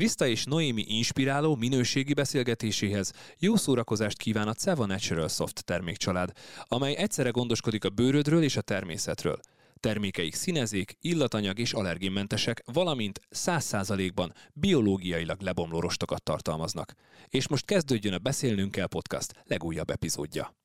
[0.00, 6.32] Krista és Noémi inspiráló minőségi beszélgetéséhez jó szórakozást kíván a Ceva Natural Soft termékcsalád,
[6.68, 9.40] amely egyszerre gondoskodik a bőrödről és a természetről.
[9.80, 16.92] Termékeik színezék, illatanyag és allergénmentesek, valamint 100%-ban biológiailag lebomló rostokat tartalmaznak.
[17.28, 20.59] És most kezdődjön a Beszélnünk kell podcast legújabb epizódja.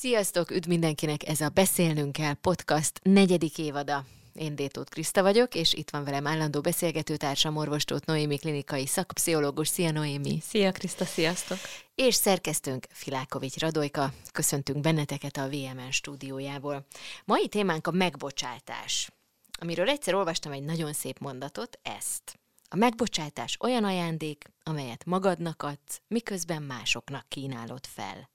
[0.00, 4.04] Sziasztok, üdv mindenkinek, ez a Beszélnünk kell podcast negyedik évada.
[4.34, 9.68] Én Détót Kriszta vagyok, és itt van velem állandó beszélgetőtársam, orvostót Noémi klinikai szakpszichológus.
[9.68, 10.38] Szia Noémi!
[10.42, 11.58] Szia Kriszta, sziasztok!
[11.94, 14.12] És szerkesztőnk Filákovics Radojka.
[14.32, 16.86] Köszöntünk benneteket a VMN stúdiójából.
[17.24, 19.10] Mai témánk a megbocsátás,
[19.60, 22.40] amiről egyszer olvastam egy nagyon szép mondatot, ezt.
[22.68, 28.30] A megbocsátás olyan ajándék, amelyet magadnak adsz, miközben másoknak kínálod fel.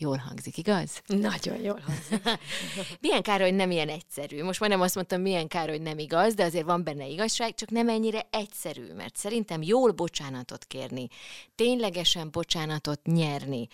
[0.00, 1.02] Jól hangzik, igaz?
[1.06, 2.38] Nagyon jól hangzik.
[3.00, 4.42] milyen kár, hogy nem ilyen egyszerű.
[4.42, 7.70] Most majdnem azt mondtam, milyen kár, hogy nem igaz, de azért van benne igazság, csak
[7.70, 11.08] nem ennyire egyszerű, mert szerintem jól bocsánatot kérni,
[11.54, 13.68] ténylegesen bocsánatot nyerni,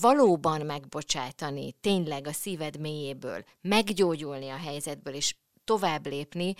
[0.00, 5.34] valóban megbocsátani, tényleg a szíved mélyéből, meggyógyulni a helyzetből, és
[5.64, 6.54] tovább lépni,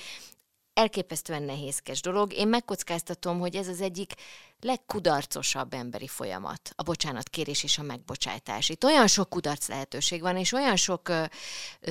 [0.74, 2.32] elképesztően nehézkes dolog.
[2.32, 4.12] Én megkockáztatom, hogy ez az egyik
[4.60, 8.68] legkudarcosabb emberi folyamat, a bocsánatkérés és a megbocsátás.
[8.68, 11.12] Itt olyan sok kudarc lehetőség van, és olyan sok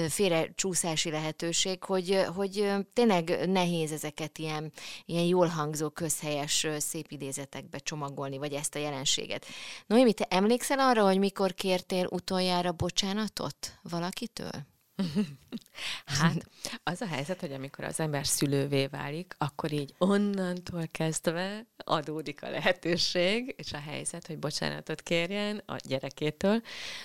[0.10, 4.72] félrecsúszási lehetőség, hogy, hogy tényleg nehéz ezeket ilyen,
[5.06, 9.46] ilyen jól hangzó, közhelyes, szép idézetekbe csomagolni, vagy ezt a jelenséget.
[9.88, 14.70] Noémi, te emlékszel arra, hogy mikor kértél utoljára bocsánatot valakitől?
[16.06, 16.50] Hát
[16.84, 22.50] az a helyzet, hogy amikor az ember szülővé válik, akkor így onnantól kezdve adódik a
[22.50, 26.62] lehetőség, és a helyzet, hogy bocsánatot kérjen a gyerekétől.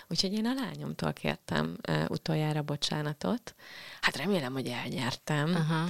[0.08, 3.54] Úgyhogy én a lányomtól kértem uh, utoljára bocsánatot.
[4.00, 5.48] Hát remélem, hogy elnyertem.
[5.48, 5.88] Uh-huh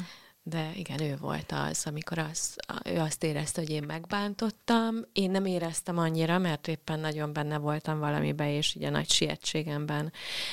[0.48, 5.04] de igen, ő volt az, amikor az, ő azt érezte, hogy én megbántottam.
[5.12, 10.12] Én nem éreztem annyira, mert éppen nagyon benne voltam valamibe, és ugye nagy sietségemben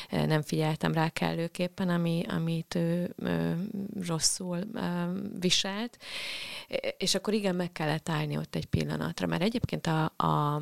[0.09, 3.67] nem figyeltem rá kellőképpen, ami, amit ő, ő
[4.07, 4.81] rosszul ö,
[5.39, 5.97] viselt.
[6.97, 10.61] És akkor igen, meg kellett állni ott egy pillanatra, mert egyébként a, a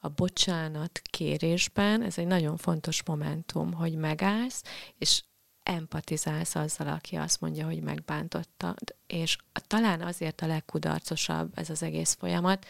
[0.00, 4.62] a bocsánat kérésben ez egy nagyon fontos momentum, hogy megállsz,
[4.98, 5.22] és
[5.66, 8.74] empatizálsz azzal, aki azt mondja, hogy megbántotta.
[9.06, 12.66] És talán azért a legkudarcosabb ez az egész folyamat,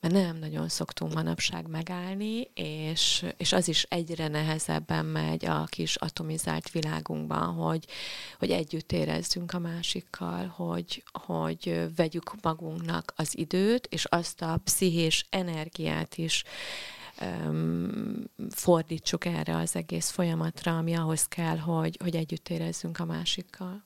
[0.00, 5.96] mert nem nagyon szoktunk manapság megállni, és, és az is egyre nehezebben megy a kis
[5.96, 7.84] atomizált világunkban, hogy,
[8.38, 15.26] hogy együtt érezzünk a másikkal, hogy, hogy vegyük magunknak az időt, és azt a pszichés
[15.30, 16.44] energiát is
[18.50, 23.84] fordítsuk erre az egész folyamatra, ami ahhoz kell, hogy, hogy együtt érezzünk a másikkal.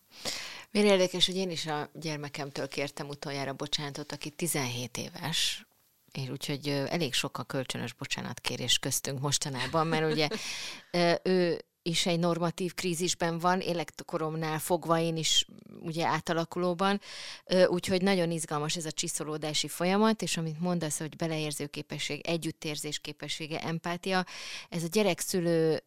[0.70, 5.66] Miért érdekes, hogy én is a gyermekemtől kértem utoljára bocsánatot, aki 17 éves,
[6.12, 10.28] és úgyhogy elég sok a kölcsönös bocsánatkérés köztünk mostanában, mert ugye
[11.22, 15.46] ő is egy normatív krízisben van, életkoromnál fogva én is
[15.80, 17.00] ugye átalakulóban,
[17.66, 23.60] úgyhogy nagyon izgalmas ez a csiszolódási folyamat, és amit mondasz, hogy beleérző képesség, együttérzés képessége,
[23.60, 24.24] empátia,
[24.68, 25.82] ez a gyerekszülő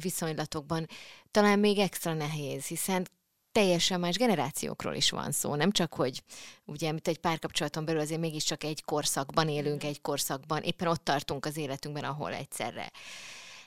[0.00, 0.86] viszonylatokban
[1.30, 3.06] talán még extra nehéz, hiszen
[3.52, 6.22] teljesen más generációkról is van szó, nem csak, hogy
[6.64, 11.46] ugye, mint egy párkapcsolaton belül azért mégiscsak egy korszakban élünk, egy korszakban, éppen ott tartunk
[11.46, 12.90] az életünkben, ahol egyszerre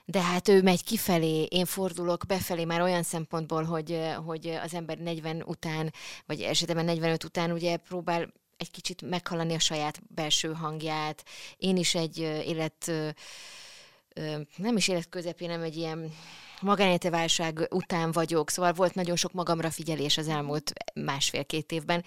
[0.06, 4.98] de hát ő megy kifelé, én fordulok befelé már olyan szempontból, hogy, hogy az ember
[4.98, 5.94] 40 után,
[6.26, 11.24] vagy esetben 45 után ugye próbál egy kicsit meghallani a saját belső hangját.
[11.58, 12.92] Én is egy élet,
[14.56, 16.12] nem is élet közepén, nem egy ilyen
[17.10, 22.04] válság után vagyok, szóval volt nagyon sok magamra figyelés az elmúlt másfél-két évben.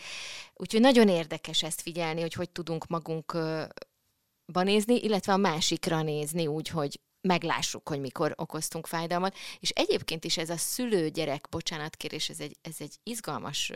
[0.54, 6.68] Úgyhogy nagyon érdekes ezt figyelni, hogy hogy tudunk magunkba nézni, illetve a másikra nézni úgy,
[6.68, 9.36] hogy meglássuk, hogy mikor okoztunk fájdalmat.
[9.60, 13.72] És egyébként is ez a szülő-gyerek bocsánatkérés, ez egy, ez egy izgalmas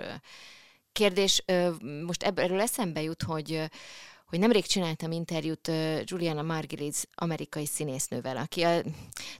[0.93, 1.45] kérdés.
[2.07, 3.71] Most ebből eszembe jut, hogy
[4.27, 5.71] hogy nemrég csináltam interjút
[6.05, 8.83] Juliana Margulies amerikai színésznővel, aki a,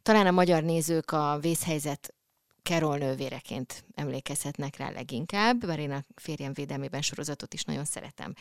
[0.03, 2.15] talán a magyar nézők a vészhelyzet
[2.63, 8.35] Carol nővéreként emlékezhetnek rá leginkább, bár én a férjem védelmében sorozatot is nagyon szeretem.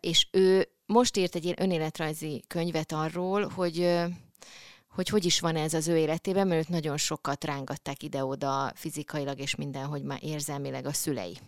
[0.00, 3.78] És ő most írt egy ilyen önéletrajzi könyvet arról, hogy
[4.88, 9.38] hogy hogy is van ez az ő életében, mert őt nagyon sokat rángatták ide-oda fizikailag
[9.38, 11.38] és mindenhogy már érzelmileg a szülei.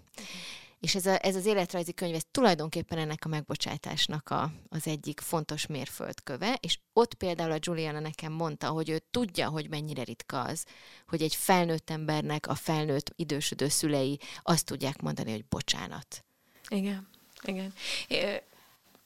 [0.81, 5.20] És ez, a, ez az életrajzi könyv, ez tulajdonképpen ennek a megbocsátásnak a, az egyik
[5.20, 10.42] fontos mérföldköve, és ott például a Juliana nekem mondta, hogy ő tudja, hogy mennyire ritka
[10.42, 10.64] az,
[11.06, 16.25] hogy egy felnőtt embernek a felnőtt idősödő szülei azt tudják mondani, hogy bocsánat.
[16.69, 17.08] Igen,
[17.42, 17.72] igen.
[18.08, 18.42] É,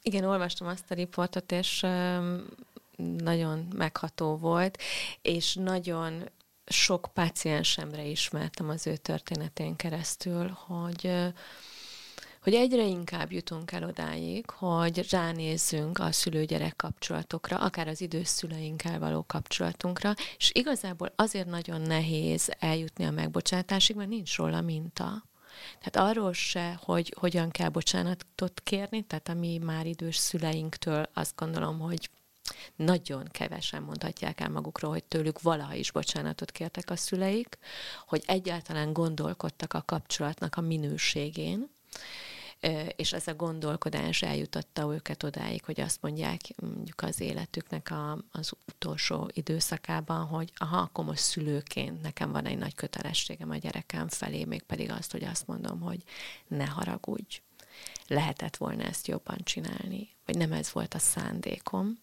[0.03, 1.87] igen, olvastam azt a riportot, és
[3.17, 4.79] nagyon megható volt,
[5.23, 6.29] és nagyon
[6.67, 11.33] sok páciensemre ismertem az ő történetén keresztül, hogy
[12.43, 18.99] hogy egyre inkább jutunk el odáig, hogy ránézzünk a szülő-gyerek kapcsolatokra, akár az idős szüleinkkel
[18.99, 25.25] való kapcsolatunkra, és igazából azért nagyon nehéz eljutni a megbocsátásig, mert nincs róla minta.
[25.81, 31.37] Tehát arról se, hogy hogyan kell bocsánatot kérni, tehát a mi már idős szüleinktől azt
[31.37, 32.11] gondolom, hogy
[32.77, 37.59] nagyon kevesen mondhatják el magukról, hogy tőlük valaha is bocsánatot kértek a szüleik,
[38.07, 41.69] hogy egyáltalán gondolkodtak a kapcsolatnak a minőségén,
[42.97, 48.53] és ez a gondolkodás eljutatta őket odáig, hogy azt mondják mondjuk az életüknek a, az
[48.67, 54.45] utolsó időszakában, hogy aha, akkor most szülőként nekem van egy nagy kötelességem a gyerekem felé,
[54.45, 56.03] mégpedig azt, hogy azt mondom, hogy
[56.49, 57.41] ne haragudj,
[58.07, 61.99] lehetett volna ezt jobban csinálni, vagy nem ez volt a szándékom.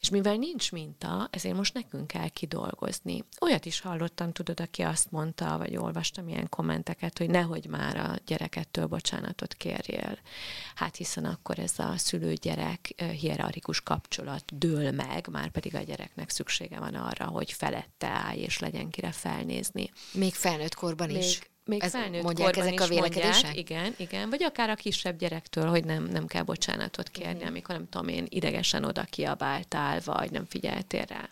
[0.00, 3.24] És mivel nincs minta, ezért most nekünk kell kidolgozni.
[3.40, 8.14] Olyat is hallottam, tudod, aki azt mondta, vagy olvastam ilyen kommenteket, hogy nehogy már a
[8.26, 10.18] gyerekettől bocsánatot kérjél.
[10.74, 16.78] Hát hiszen akkor ez a szülő-gyerek hierarchikus kapcsolat dől meg, már pedig a gyereknek szüksége
[16.78, 19.90] van arra, hogy felette állj, és legyen kire felnézni.
[20.12, 23.42] Még felnőtt korban Még, is még Ez felnőtt mondják korban ezek is a vélekedések?
[23.42, 24.30] Mondják, igen, igen.
[24.30, 27.46] Vagy akár a kisebb gyerektől, hogy nem, nem kell bocsánatot kérni, Mhm.
[27.46, 31.28] amikor nem tudom én, idegesen oda kiabáltál, vagy nem figyeltél rá.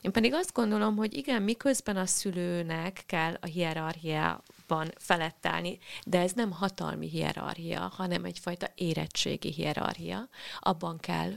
[0.00, 6.20] Én pedig azt gondolom, hogy igen, miközben a szülőnek kell a hierarchiában felett állni, de
[6.20, 10.28] ez nem hatalmi hierarchia, hanem egyfajta érettségi hierarchia.
[10.60, 11.32] Abban kell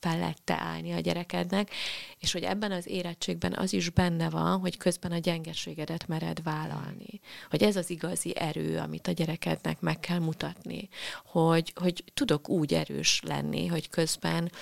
[0.00, 1.70] felette állni a gyerekednek,
[2.18, 7.20] és hogy ebben az érettségben az is benne van, hogy közben a gyengeségedet mered vállalni.
[7.50, 10.88] Hogy ez az igazi erő, amit a gyerekednek meg kell mutatni.
[11.24, 14.52] Hogy, hogy tudok úgy erős lenni, hogy közben,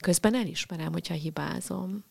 [0.00, 2.04] közben elismerem, hogyha hibázom.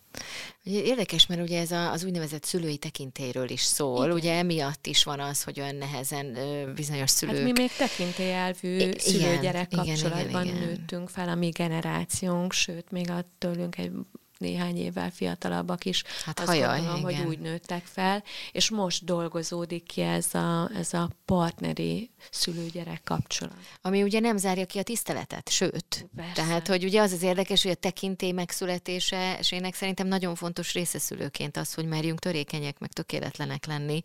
[0.64, 4.06] Érdekes, mert ugye ez az úgynevezett szülői tekintéről is szól.
[4.06, 4.18] Igen.
[4.18, 4.18] Igen.
[4.18, 6.38] Ugye emiatt is van az, hogy olyan nehezen
[6.76, 7.36] bizonyos szülők...
[7.36, 10.68] Hát mi még tekintélyelvű igen, szülő-gyerek igen, kapcsolatban igen, igen.
[10.68, 13.92] nőttünk fel, a mi generációnk, sőt, még a tőlünk egy
[14.40, 17.28] néhány évvel fiatalabbak is, Hát azt hajaj, gondolom, hogy igen.
[17.28, 23.58] úgy nőttek fel, és most dolgozódik ki ez a, ez a partneri szülő-gyerek kapcsolat.
[23.82, 26.08] Ami ugye nem zárja ki a tiszteletet, sőt.
[26.16, 26.34] Persze.
[26.34, 30.74] Tehát, hogy ugye az az érdekes, hogy a tekintély megszületése, és ének szerintem nagyon fontos
[30.74, 34.02] része szülőként az, hogy merjünk törékenyek, meg tökéletlenek lenni,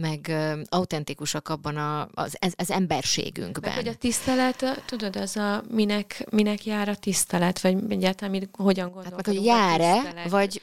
[0.00, 0.32] meg
[0.68, 3.70] autentikusak abban a, az, az, az emberségünkben.
[3.74, 8.48] Meg hogy a tisztelet, tudod, az a minek, minek jár a tisztelet, vagy egyáltalán mi,
[8.52, 10.62] hogyan gondolkodunk meg, hogy jár-e, vagy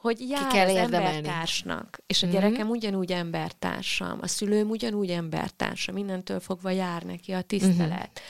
[0.00, 1.16] hogy jár kell az érdemelni.
[1.16, 2.34] embertársnak, és a Mhm.
[2.34, 8.20] gyerekem ugyanúgy embertársam, a szülőm ugyanúgy embertársam, mindentől fogva jár neki a tisztelet.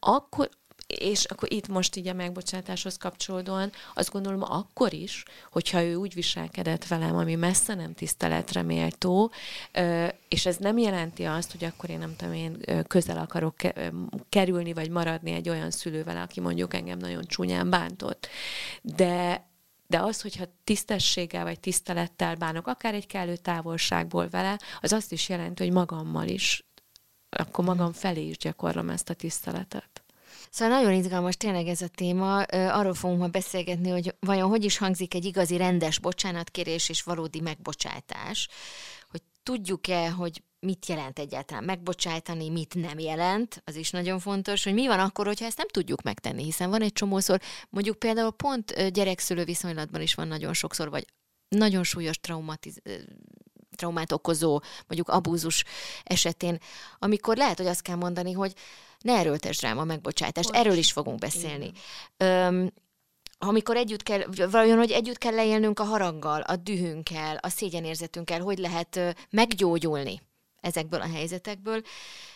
[0.00, 0.48] Akkor,
[0.96, 6.14] és akkor itt most így a megbocsátáshoz kapcsolódóan azt gondolom akkor is, hogyha ő úgy
[6.14, 9.32] viselkedett velem, ami messze nem tiszteletre méltó,
[10.28, 13.56] és ez nem jelenti azt, hogy akkor én nem tudom, én közel akarok
[14.28, 18.28] kerülni, vagy maradni egy olyan szülővel, aki mondjuk engem nagyon csúnyán bántott.
[18.82, 19.46] De
[19.90, 25.28] de az, hogyha tisztességgel vagy tisztelettel bánok, akár egy kellő távolságból vele, az azt is
[25.28, 26.66] jelenti, hogy magammal is,
[27.30, 30.02] akkor magam felé is gyakorlom ezt a tiszteletet.
[30.58, 32.42] Szóval nagyon izgalmas tényleg ez a téma.
[32.52, 37.40] Arról fogunk ma beszélgetni, hogy vajon hogy is hangzik egy igazi rendes bocsánatkérés és valódi
[37.40, 38.48] megbocsátás.
[39.10, 44.74] Hogy tudjuk-e, hogy mit jelent egyáltalán megbocsájtani, mit nem jelent, az is nagyon fontos, hogy
[44.74, 48.90] mi van akkor, hogyha ezt nem tudjuk megtenni, hiszen van egy csomószor, mondjuk például pont
[48.92, 51.06] gyerekszülő viszonylatban is van nagyon sokszor, vagy
[51.48, 52.82] nagyon súlyos traumatiz-
[53.76, 55.64] traumát okozó, mondjuk abúzus
[56.02, 56.58] esetén,
[56.98, 58.54] amikor lehet, hogy azt kell mondani, hogy
[59.04, 60.48] ne erőltesd rám a megbocsátást.
[60.48, 60.60] Bocs.
[60.60, 61.72] Erről is fogunk beszélni.
[62.16, 62.72] Öm,
[63.38, 68.58] amikor együtt kell, vajon, hogy együtt kell leélnünk a haraggal, a dühünkkel, a szégyenérzetünkkel, hogy
[68.58, 70.20] lehet meggyógyulni
[70.60, 71.82] ezekből a helyzetekből.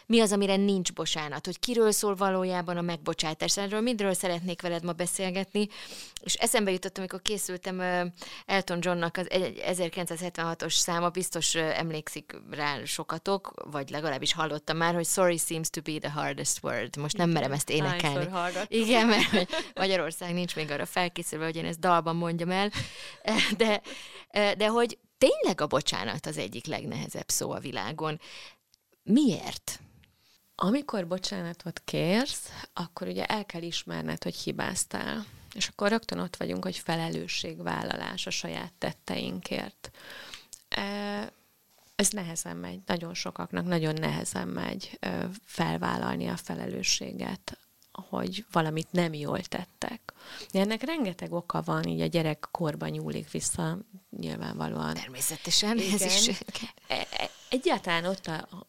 [0.07, 3.57] Mi az, amire nincs bocsánat, hogy kiről szól valójában a megbocsátás.
[3.57, 5.69] Erről mindről szeretnék veled ma beszélgetni,
[6.21, 7.81] és eszembe jutott, amikor készültem
[8.47, 15.07] Elton Johnnak az egy- 1976-os száma, biztos emlékszik rá sokatok, vagy legalábbis hallottam már, hogy
[15.07, 16.97] sorry seems to be the hardest word.
[16.97, 18.25] Most nem merem ezt énekelni.
[18.69, 22.71] Igen, mert Magyarország nincs még arra felkészülve, hogy én ezt dalban mondjam el,
[23.57, 23.81] de,
[24.57, 24.99] de hogy
[25.29, 28.21] tényleg a bocsánat az egyik legnehezebb szó a világon.
[29.03, 29.81] Miért?
[30.55, 35.25] amikor bocsánatot kérsz, akkor ugye el kell ismerned, hogy hibáztál.
[35.55, 39.91] És akkor rögtön ott vagyunk, hogy felelősségvállalás a saját tetteinkért.
[41.95, 44.99] Ez nehezen megy, nagyon sokaknak nagyon nehezen megy
[45.45, 47.59] felvállalni a felelősséget,
[47.93, 50.13] hogy valamit nem jól tettek.
[50.53, 53.79] De ennek rengeteg oka van, így a gyerek korban nyúlik vissza,
[54.17, 54.95] nyilvánvalóan.
[54.95, 55.93] Természetesen, Igen.
[55.93, 56.41] ez is.
[56.87, 58.67] E, e, egyáltalán ott a,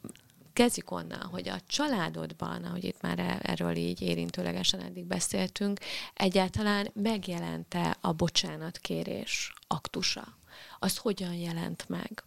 [0.54, 5.80] kezdjük onnan, hogy a családodban, ahogy itt már e, erről így érintőlegesen eddig beszéltünk,
[6.14, 10.38] egyáltalán megjelente a bocsánatkérés aktusa.
[10.80, 12.24] Az hogyan jelent meg?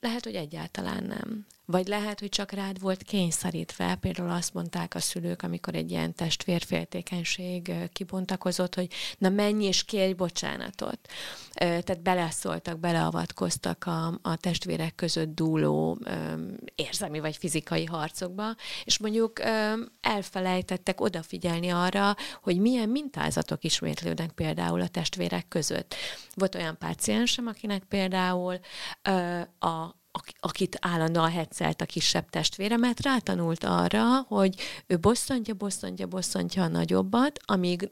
[0.00, 1.46] Lehet, hogy egyáltalán nem.
[1.64, 6.14] Vagy lehet, hogy csak rád volt kényszerítve, például azt mondták a szülők, amikor egy ilyen
[6.14, 8.88] testvérféltékenység kibontakozott, hogy
[9.18, 10.98] na menj és kérj bocsánatot.
[11.54, 15.98] Tehát beleszóltak, beleavatkoztak a, a testvérek között dúló
[16.74, 18.54] érzelmi vagy fizikai harcokba,
[18.84, 19.40] és mondjuk
[20.00, 25.94] elfelejtettek odafigyelni arra, hogy milyen mintázatok ismétlődnek például a testvérek között.
[26.34, 28.58] Volt olyan páciensem, akinek például
[29.58, 30.00] a
[30.40, 34.54] akit állandóan hetszelt a kisebb testvére, mert rátanult arra, hogy
[34.86, 37.90] ő bosszantja, bosszantja, bosszantja a nagyobbat, amíg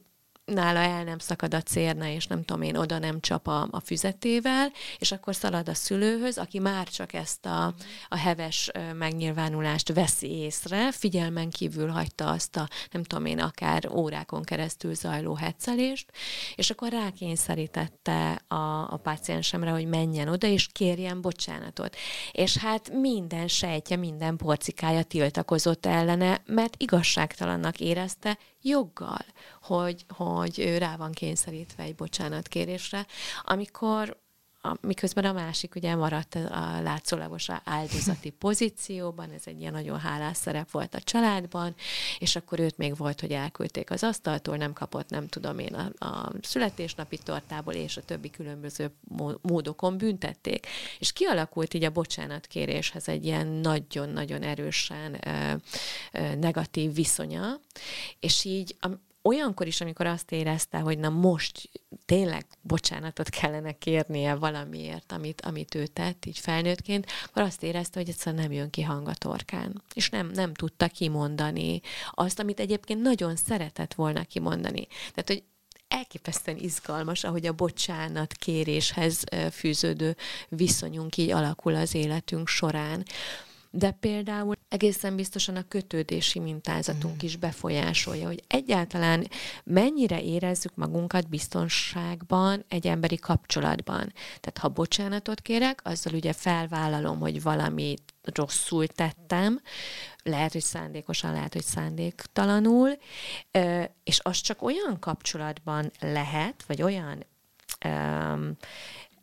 [0.52, 3.80] nála el nem szakad a cérna, és nem tudom én, oda nem csap a, a
[3.80, 7.75] füzetével, és akkor szalad a szülőhöz, aki már csak ezt a,
[8.09, 14.42] a heves megnyilvánulást veszi észre, figyelmen kívül hagyta azt a, nem tudom én, akár órákon
[14.42, 16.12] keresztül zajló hetszelést,
[16.54, 21.97] és akkor rákényszerítette a, a páciensemre, hogy menjen oda, és kérjen bocsánatot.
[22.33, 29.25] És hát minden sejtje, minden porcikája tiltakozott ellene, mert igazságtalannak érezte, joggal,
[29.62, 33.07] hogy, hogy ő rá van kényszerítve egy bocsánatkérésre,
[33.43, 34.21] amikor
[34.62, 40.37] a, miközben a másik ugye maradt a látszólagos áldozati pozícióban, ez egy ilyen nagyon hálás
[40.37, 41.75] szerep volt a családban,
[42.19, 46.07] és akkor őt még volt, hogy elküldték az asztaltól, nem kapott, nem tudom én, a,
[46.07, 48.90] a születésnapi tortából, és a többi különböző
[49.43, 50.67] módokon büntették.
[50.99, 55.55] És kialakult így a bocsánatkéréshez egy ilyen nagyon-nagyon erősen ö,
[56.12, 57.61] ö, negatív viszonya,
[58.21, 58.88] és így a,
[59.22, 61.70] olyankor is, amikor azt érezte, hogy na most
[62.04, 68.08] tényleg bocsánatot kellene kérnie valamiért, amit, amit ő tett, így felnőttként, akkor azt érezte, hogy
[68.08, 69.82] egyszerűen nem jön ki hang a torkán.
[69.94, 74.86] És nem, nem tudta kimondani azt, amit egyébként nagyon szeretett volna kimondani.
[74.86, 75.42] Tehát, hogy
[75.88, 80.16] elképesztően izgalmas, ahogy a bocsánat kéréshez fűződő
[80.48, 83.04] viszonyunk így alakul az életünk során
[83.70, 87.26] de például egészen biztosan a kötődési mintázatunk mm.
[87.26, 89.26] is befolyásolja, hogy egyáltalán
[89.64, 94.12] mennyire érezzük magunkat biztonságban egy emberi kapcsolatban.
[94.40, 99.60] Tehát ha bocsánatot kérek, azzal ugye felvállalom, hogy valamit rosszul tettem,
[100.22, 102.90] lehet, hogy szándékosan, lehet, hogy szándéktalanul,
[104.04, 107.24] és az csak olyan kapcsolatban lehet, vagy olyan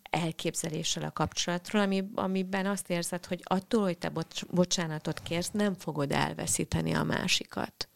[0.10, 5.74] elképzeléssel a kapcsolatról, ami, amiben azt érzed, hogy attól, hogy te bocs, bocsánatot kérsz, nem
[5.74, 7.90] fogod elveszíteni a másikat.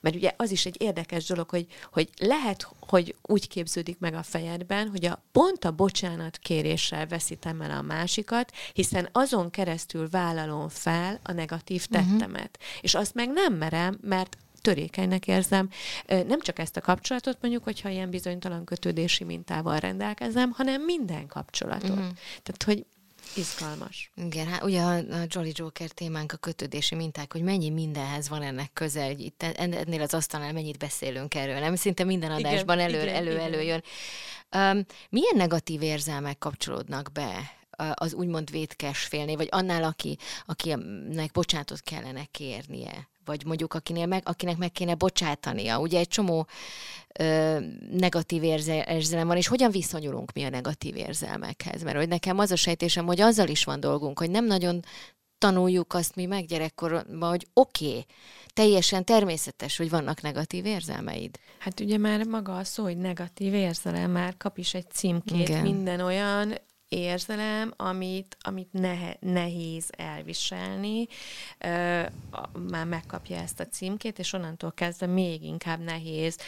[0.00, 4.22] Mert ugye az is egy érdekes dolog, hogy, hogy lehet, hogy úgy képződik meg a
[4.22, 10.68] fejedben, hogy a pont a bocsánat kéréssel veszítem el a másikat, hiszen azon keresztül vállalom
[10.68, 12.58] fel a negatív tettemet.
[12.58, 12.80] Uh-huh.
[12.80, 14.36] És azt meg nem merem, mert
[14.68, 15.68] törékenynek érzem.
[16.06, 21.90] Nem csak ezt a kapcsolatot mondjuk, hogyha ilyen bizonytalan kötődési mintával rendelkezem, hanem minden kapcsolatot.
[21.90, 22.06] Uh-huh.
[22.42, 22.86] Tehát, hogy
[23.36, 24.10] izgalmas.
[24.14, 28.42] Igen, hát ugye a, a Jolly Joker témánk a kötődési minták, hogy mennyi mindenhez van
[28.42, 31.76] ennek köze, hogy itt ennél az asztalnál mennyit beszélünk erről, nem?
[31.76, 33.44] Szinte minden adásban igen, elő, igen, elő, igen.
[33.44, 33.82] előjön.
[34.56, 37.57] Um, milyen negatív érzelmek kapcsolódnak be
[37.94, 43.08] az úgymond vétkes félné, vagy annál, aki, akinek bocsánatot kellene kérnie?
[43.28, 45.80] vagy mondjuk akinél meg, akinek meg kéne bocsátania.
[45.80, 46.46] Ugye egy csomó
[47.18, 47.58] ö,
[47.90, 51.82] negatív érzelem van, és hogyan viszonyulunk mi a negatív érzelmekhez?
[51.82, 54.84] Mert hogy nekem az a sejtésem, hogy azzal is van dolgunk, hogy nem nagyon
[55.38, 58.06] tanuljuk azt mi meg gyerekkorban, hogy oké, okay,
[58.52, 61.38] teljesen természetes, hogy vannak negatív érzelmeid.
[61.58, 65.62] Hát ugye már maga a szó, hogy negatív érzelem, már kap is egy címkét, Igen.
[65.62, 66.54] minden olyan
[66.88, 71.06] érzelem, amit, amit nehe, nehéz elviselni,
[71.58, 72.02] ö,
[72.70, 76.38] már megkapja ezt a címkét, és onnantól kezdve még inkább nehéz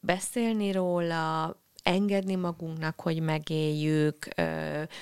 [0.00, 4.28] beszélni róla, engedni magunknak, hogy megéljük,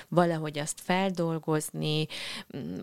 [0.07, 2.07] valahogy azt feldolgozni,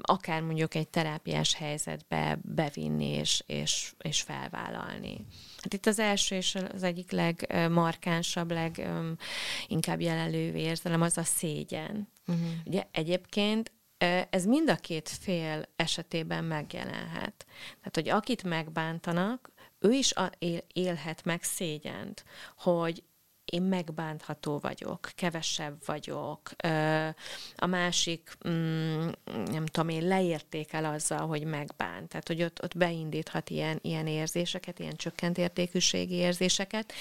[0.00, 5.26] akár mondjuk egy terápiás helyzetbe bevinni és, és, és felvállalni.
[5.56, 12.08] Hát itt az első és az egyik legmarkánsabb, leginkább jelenlő érzelem az a szégyen.
[12.26, 12.46] Uh-huh.
[12.64, 13.72] Ugye egyébként
[14.30, 17.46] ez mind a két fél esetében megjelenhet.
[17.78, 22.24] Tehát, hogy akit megbántanak, ő is él, élhet meg szégyent,
[22.56, 23.02] hogy
[23.44, 26.50] én megbántható vagyok, kevesebb vagyok,
[27.56, 29.08] a másik, mm,
[29.44, 32.08] nem tudom én, leértékel azzal, hogy megbánt.
[32.08, 36.92] Tehát, hogy ott, ott beindíthat ilyen, ilyen érzéseket, ilyen csökkent értékűségi érzéseket,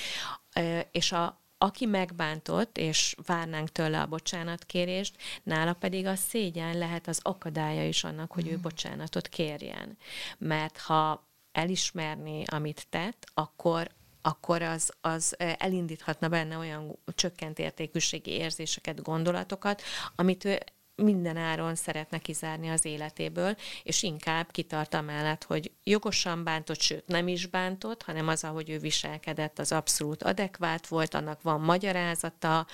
[0.92, 7.20] és a, aki megbántott, és várnánk tőle a bocsánatkérést, nála pedig a szégyen lehet az
[7.22, 8.62] akadálya is annak, hogy ő mm.
[8.62, 9.98] bocsánatot kérjen.
[10.38, 19.02] Mert ha elismerni, amit tett, akkor akkor az, az elindíthatna benne olyan csökkent értékűségi érzéseket,
[19.02, 19.82] gondolatokat,
[20.16, 20.60] amit ő
[20.96, 27.28] minden áron szeretne kizárni az életéből, és inkább kitart amellett, hogy jogosan bántott, sőt nem
[27.28, 32.68] is bántott, hanem az, ahogy ő viselkedett, az abszolút adekvát volt, annak van magyarázata,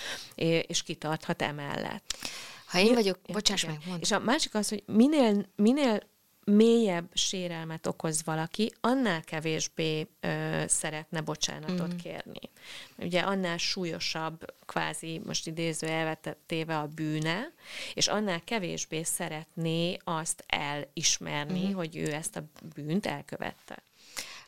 [0.61, 2.17] és kitarthat emellett.
[2.65, 4.01] Ha én vagyok, bocsáss meg, mondd.
[4.01, 5.99] És a másik az, hogy minél, minél
[6.51, 11.97] mélyebb sérelmet okoz valaki, annál kevésbé ö, szeretne bocsánatot mm.
[11.97, 12.39] kérni.
[12.97, 17.53] Ugye annál súlyosabb, kvázi most idéző elvetettéve a bűne,
[17.93, 21.73] és annál kevésbé szeretné azt elismerni, mm.
[21.73, 22.43] hogy ő ezt a
[22.75, 23.83] bűnt elkövette.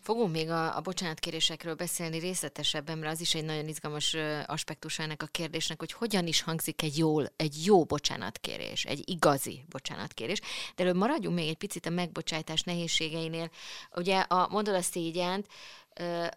[0.09, 5.23] Fogunk még a, a bocsánatkérésekről beszélni részletesebben, mert az is egy nagyon izgalmas aspektus ennek
[5.23, 10.39] a kérdésnek, hogy hogyan is hangzik egy, jól, egy jó bocsánatkérés, egy igazi bocsánatkérés.
[10.75, 13.49] De előbb maradjunk még egy picit a megbocsájtás nehézségeinél.
[13.95, 15.47] Ugye a mondod a szégyent,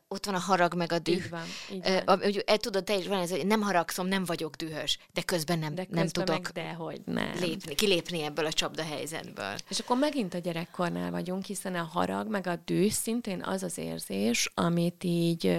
[0.08, 1.14] ott van a harag meg a düh.
[1.14, 2.20] Így van, így van.
[2.20, 5.74] Uh, tudod, te is van ez, hogy nem haragszom, nem vagyok dühös, de közben nem,
[5.74, 7.30] de közben nem tudok meg dehogy nem.
[7.40, 9.54] Lépni, kilépni ebből a csapda helyzetből.
[9.68, 13.78] És akkor megint a gyerekkornál vagyunk, hiszen a harag meg a düh szintén az az
[13.78, 15.58] érzés, amit így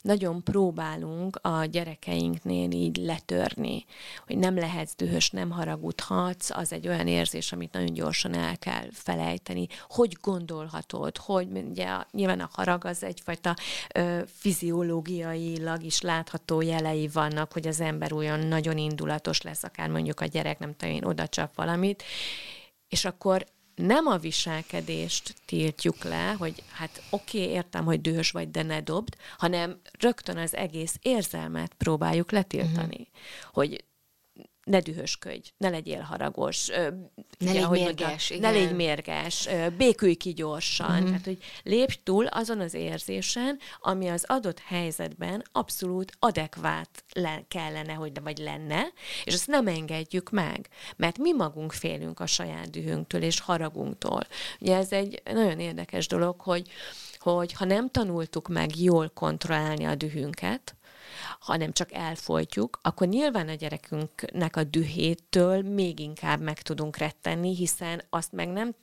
[0.00, 3.84] nagyon próbálunk a gyerekeinknél így letörni,
[4.26, 8.86] hogy nem lehetsz dühös, nem haragudhatsz, az egy olyan érzés, amit nagyon gyorsan el kell
[8.92, 9.66] felejteni.
[9.88, 13.56] Hogy gondolhatod, hogy ugye nyilván a harag az egyfajta egyfajta
[13.94, 20.20] ö, fiziológiailag is látható jelei vannak, hogy az ember olyan nagyon indulatos lesz, akár mondjuk
[20.20, 22.02] a gyerek, nem tudom én, oda csap valamit,
[22.88, 28.50] és akkor nem a viselkedést tiltjuk le, hogy hát oké, okay, értem, hogy dühös vagy,
[28.50, 33.08] de ne dobd, hanem rögtön az egész érzelmet próbáljuk letiltani.
[33.10, 33.52] Uh-huh.
[33.52, 33.84] Hogy
[34.70, 36.68] ne dühösködj, ne legyél haragos.
[37.38, 38.30] Ne légy mérges.
[38.30, 40.90] Mondta, ne légy mérges, békülj ki gyorsan.
[40.90, 41.06] Uh-huh.
[41.06, 47.92] Tehát, hogy lépj túl azon az érzésen, ami az adott helyzetben abszolút adekvát le, kellene,
[47.92, 48.82] hogy vagy lenne,
[49.24, 54.26] és ezt nem engedjük meg, mert mi magunk félünk a saját dühünktől és haragunktól.
[54.60, 56.70] Ugye ez egy nagyon érdekes dolog, hogy
[57.18, 60.74] hogy ha nem tanultuk meg jól kontrollálni a dühünket,
[61.40, 68.02] hanem csak elfolytjuk, akkor nyilván a gyerekünknek a dühétől még inkább meg tudunk rettenni, hiszen
[68.10, 68.74] azt meg nem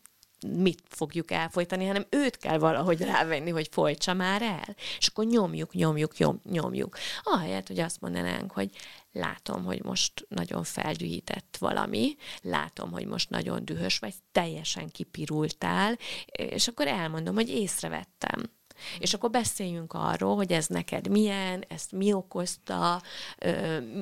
[0.45, 4.75] mit fogjuk elfolytani, hanem őt kell valahogy rávenni, hogy folytsa már el.
[4.97, 6.97] És akkor nyomjuk, nyomjuk, nyom, nyomjuk.
[7.23, 8.69] Ahelyett, hogy azt mondanánk, hogy
[9.11, 15.97] látom, hogy most nagyon feldühített valami, látom, hogy most nagyon dühös vagy, teljesen kipirultál,
[16.31, 18.56] és akkor elmondom, hogy észrevettem
[18.99, 23.01] és akkor beszéljünk arról, hogy ez neked milyen, ezt mi okozta,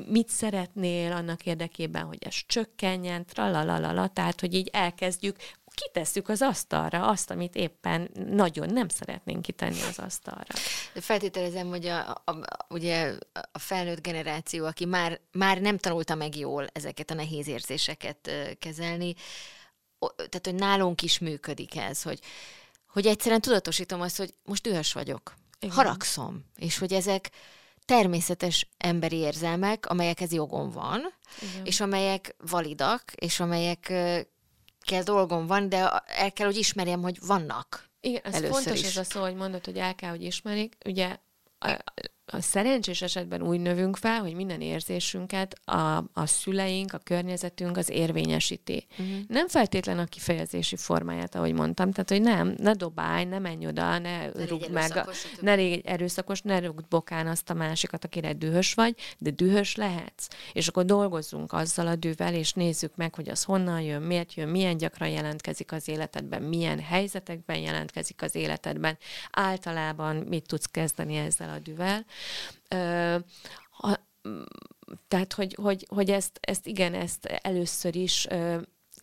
[0.08, 5.36] mit szeretnél annak érdekében, hogy ez csökkenjen, tralalala, tehát, hogy így elkezdjük
[5.76, 10.54] kitesszük az asztalra azt, amit éppen nagyon nem szeretnénk kitenni az asztalra.
[10.94, 13.14] Feltételezem, hogy a, a, a, ugye
[13.52, 19.16] a felnőtt generáció, aki már, már nem tanulta meg jól ezeket a nehéz érzéseket kezelni,
[20.16, 22.20] tehát, hogy nálunk is működik ez, hogy
[22.96, 25.76] hogy egyszerűen tudatosítom azt, hogy most dühös vagyok, Igen.
[25.76, 27.32] haragszom, és hogy ezek
[27.86, 31.66] természetes emberi érzelmek, amelyekhez jogom van, Igen.
[31.66, 33.80] és amelyek validak, és amelyek
[34.82, 37.90] kell dolgom van, de el kell, hogy ismerjem, hogy vannak.
[38.02, 38.86] Igen, ez fontos is.
[38.86, 40.78] ez a szó, hogy mondod, hogy el kell, hogy ismerik.
[40.86, 41.18] Ugye
[42.26, 47.78] a, a szerencsés esetben úgy növünk fel, hogy minden érzésünket a, a szüleink, a környezetünk
[47.78, 48.86] az érvényesíti.
[48.92, 49.18] Uh-huh.
[49.28, 53.98] Nem feltétlen a kifejezési formáját, ahogy mondtam, tehát, hogy nem, ne dobálj, ne menj oda,
[53.98, 55.08] ne, ne rúgd meg,
[55.40, 60.28] ne légy erőszakos, ne rúgd bokán azt a másikat, akire dühös vagy, de dühös lehetsz.
[60.54, 64.50] És akkor dolgozzunk azzal a dűvel, és nézzük meg, hogy az honnan jön, miért jön,
[64.50, 68.98] milyen gyakran jelentkezik az életedben, milyen helyzetekben jelentkezik az életedben,
[69.32, 72.06] általában mit tudsz kezdeni ezzel a dűvel,
[75.08, 78.28] tehát, hogy, hogy, hogy ezt, ezt igen, ezt először is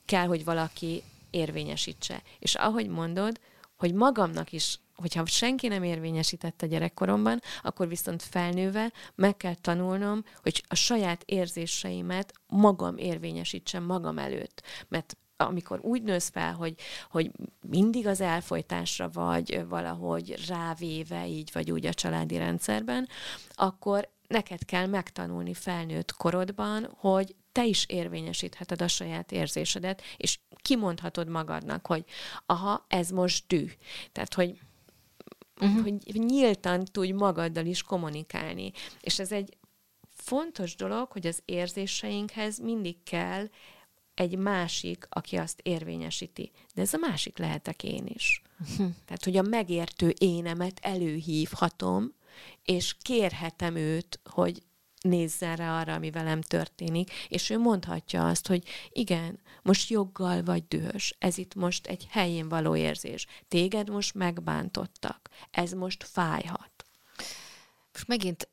[0.04, 2.22] kell, hogy valaki érvényesítse.
[2.38, 3.40] És ahogy mondod,
[3.76, 10.64] hogy magamnak is, hogyha senki nem érvényesítette gyerekkoromban, akkor viszont felnőve meg kell tanulnom, hogy
[10.68, 14.62] a saját érzéseimet magam érvényesítsem magam előtt.
[14.88, 16.74] Mert amikor úgy nősz fel, hogy,
[17.10, 23.08] hogy mindig az elfolytásra vagy valahogy rávéve így vagy úgy a családi rendszerben,
[23.50, 31.28] akkor neked kell megtanulni felnőtt korodban, hogy te is érvényesítheted a saját érzésedet, és kimondhatod
[31.28, 32.04] magadnak, hogy
[32.46, 33.66] aha, ez most dű.
[34.12, 34.58] Tehát, hogy
[35.60, 35.82] uh-huh.
[35.82, 38.72] hogy nyíltan tudj magaddal is kommunikálni.
[39.00, 39.56] És ez egy
[40.14, 43.48] fontos dolog, hogy az érzéseinkhez mindig kell
[44.14, 46.50] egy másik, aki azt érvényesíti.
[46.74, 48.42] De ez a másik lehetek én is.
[49.06, 52.14] Tehát, hogy a megértő énemet előhívhatom,
[52.62, 54.62] és kérhetem őt, hogy
[55.02, 60.68] nézzen rá arra, ami velem történik, és ő mondhatja azt, hogy igen, most joggal vagy
[60.68, 66.70] dühös, ez itt most egy helyén való érzés, téged most megbántottak, ez most fájhat.
[67.92, 68.48] Most megint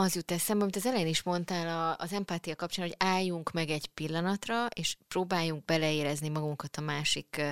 [0.00, 3.86] az jut eszembe, amit az elején is mondtál az empátia kapcsán, hogy álljunk meg egy
[3.86, 7.42] pillanatra, és próbáljunk beleérezni magunkat a másik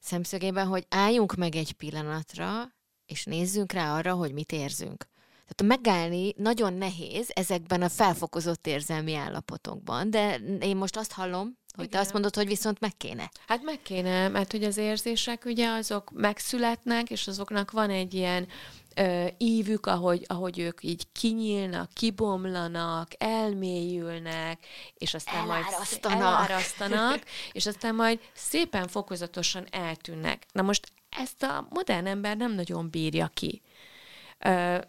[0.00, 2.72] szemszögében, hogy álljunk meg egy pillanatra,
[3.06, 5.06] és nézzünk rá arra, hogy mit érzünk.
[5.48, 11.84] Tehát megállni nagyon nehéz ezekben a felfokozott érzelmi állapotokban, de én most azt hallom, hogy
[11.84, 11.90] Igen.
[11.90, 13.30] te azt mondod, hogy viszont meg kéne.
[13.46, 18.48] Hát meg kéne, mert hogy az érzések ugye azok megszületnek, és azoknak van egy ilyen
[18.96, 26.18] ö, ívük, ahogy, ahogy ők így kinyílnak, kibomlanak, elmélyülnek, és aztán elárasztanak.
[26.18, 30.46] majd elárasztanak, és aztán majd szépen fokozatosan eltűnnek.
[30.52, 33.62] Na most ezt a modern ember nem nagyon bírja ki.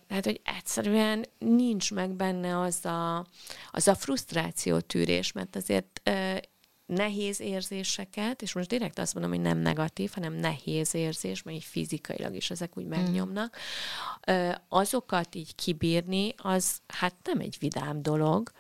[0.10, 3.26] Hát, hogy egyszerűen nincs meg benne az a,
[3.72, 6.02] az a frusztráció tűrés, mert azért
[6.86, 11.64] nehéz érzéseket, és most direkt azt mondom, hogy nem negatív, hanem nehéz érzés, mert így
[11.64, 13.58] fizikailag is ezek úgy megnyomnak,
[14.32, 14.50] mm.
[14.70, 18.52] azokat így kibírni, az hát nem egy vidám dolog,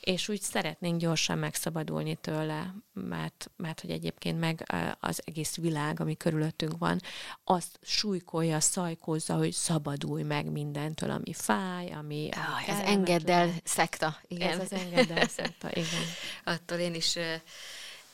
[0.00, 6.16] és úgy szeretnénk gyorsan megszabadulni tőle, mert, mert hogy egyébként meg az egész világ, ami
[6.16, 7.00] körülöttünk van,
[7.44, 12.28] azt súlykolja, szajkózza, hogy szabadulj meg mindentől, ami fáj, ami...
[12.32, 14.20] Ah, ez engeddel szekta.
[14.26, 14.48] Igen.
[14.48, 16.04] Ez az engeddel szekta, igen.
[16.54, 17.18] Attól én is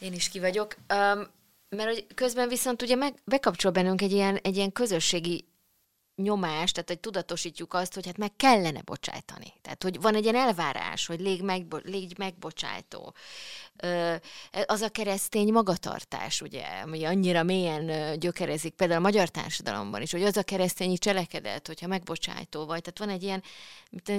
[0.02, 0.74] én is ki vagyok.
[0.94, 1.26] Um,
[1.68, 5.44] mert hogy közben viszont ugye meg, bekapcsol bennünk egy ilyen, egy ilyen közösségi
[6.22, 9.52] nyomás, tehát hogy tudatosítjuk azt, hogy hát meg kellene bocsájtani.
[9.62, 13.14] Tehát, hogy van egy ilyen elvárás, hogy légy, megbo- légy megbocsájtó.
[14.66, 20.22] Az a keresztény magatartás, ugye, ami annyira mélyen gyökerezik, például a magyar társadalomban is, hogy
[20.22, 22.80] az a keresztényi cselekedet, hogyha megbocsájtó vagy.
[22.80, 23.42] Tehát van egy ilyen,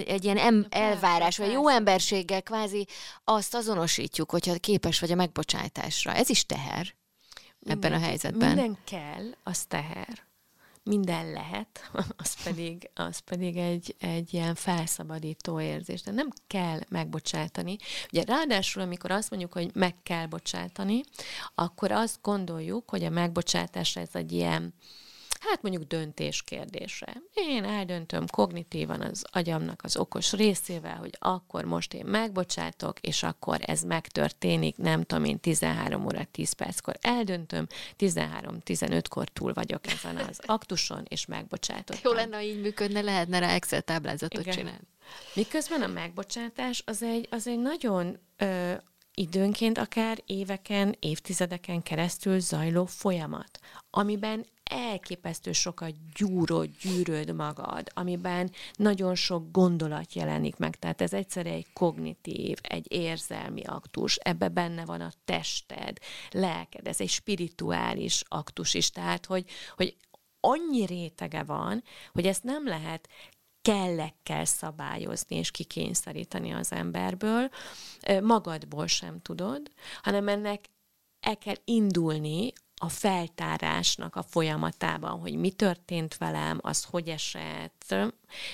[0.06, 2.88] egy ilyen em- elvárás, vagy jó emberséggel kvázi
[3.24, 6.14] azt azonosítjuk, hogyha képes vagy a megbocsájtásra.
[6.14, 6.94] Ez is teher
[7.66, 8.48] ebben minden, a helyzetben.
[8.48, 10.32] Minden kell, az teher
[10.84, 16.02] minden lehet, az pedig, az pedig egy, egy ilyen felszabadító érzés.
[16.02, 17.76] De nem kell megbocsátani.
[18.12, 21.02] Ugye ráadásul, amikor azt mondjuk, hogy meg kell bocsátani,
[21.56, 24.74] akkor azt gondoljuk, hogy a megbocsátás ez egy ilyen,
[25.50, 27.22] Hát mondjuk döntés kérdése.
[27.34, 33.60] Én eldöntöm kognitívan az agyamnak az okos részével, hogy akkor most én megbocsátok, és akkor
[33.62, 37.68] ez megtörténik, nem tudom én 13 óra 10 perckor eldöntöm,
[38.00, 42.02] 13-15-kor túl vagyok ezen az aktuson, és megbocsátok.
[42.02, 44.54] Jó lenne, ha így működne, lehetne rá Excel táblázatot Igen.
[44.54, 44.88] csinálni.
[45.34, 48.74] Miközben a megbocsátás az egy, az egy nagyon ö,
[49.14, 59.16] időnként akár éveken, évtizedeken keresztül zajló folyamat, amiben elképesztő sokat gyúrod, gyűröd magad, amiben nagyon
[59.16, 60.76] sok gondolat jelenik meg.
[60.76, 65.98] Tehát ez egyszer egy kognitív, egy érzelmi aktus, ebbe benne van a tested,
[66.32, 68.90] lelked, ez egy spirituális aktus is.
[68.90, 69.46] Tehát, hogy,
[69.76, 69.96] hogy
[70.40, 73.10] annyi rétege van, hogy ezt nem lehet
[73.64, 77.50] kellekkel szabályozni és kikényszeríteni az emberből,
[78.22, 79.62] magadból sem tudod,
[80.02, 80.66] hanem ennek
[81.20, 87.96] el kell indulni a feltárásnak a folyamatában, hogy mi történt velem, az hogy esett,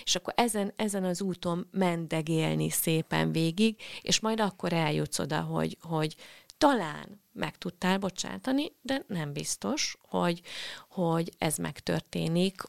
[0.03, 5.77] és akkor ezen, ezen az úton mendegélni szépen végig, és majd akkor eljutsz oda, hogy,
[5.81, 6.15] hogy
[6.57, 10.41] talán meg tudtál bocsátani, de nem biztos, hogy,
[10.89, 12.61] hogy ez megtörténik,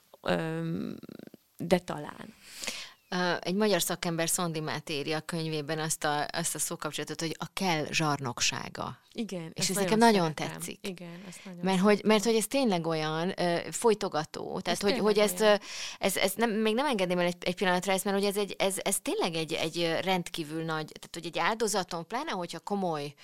[1.61, 2.35] de talán.
[3.41, 7.47] Egy magyar szakember Szondi Máté írja a könyvében azt a, azt a szókapcsolatot, hogy a
[7.53, 8.99] kell zsarnoksága.
[9.13, 9.51] Igen.
[9.55, 10.87] És ez nekem nagyon tetszik.
[10.87, 14.99] Igen, ezt nagyon mert, hogy, mert hogy ez tényleg olyan uh, folytogató, tehát ez hogy,
[14.99, 15.55] hogy ezt, uh,
[15.99, 18.55] ez, ez nem, még nem engedném el egy, egy pillanatra ezt, mert hogy ez, egy,
[18.59, 23.15] ez, ez tényleg egy, egy rendkívül nagy, tehát hogy egy áldozaton, pláne hogyha komoly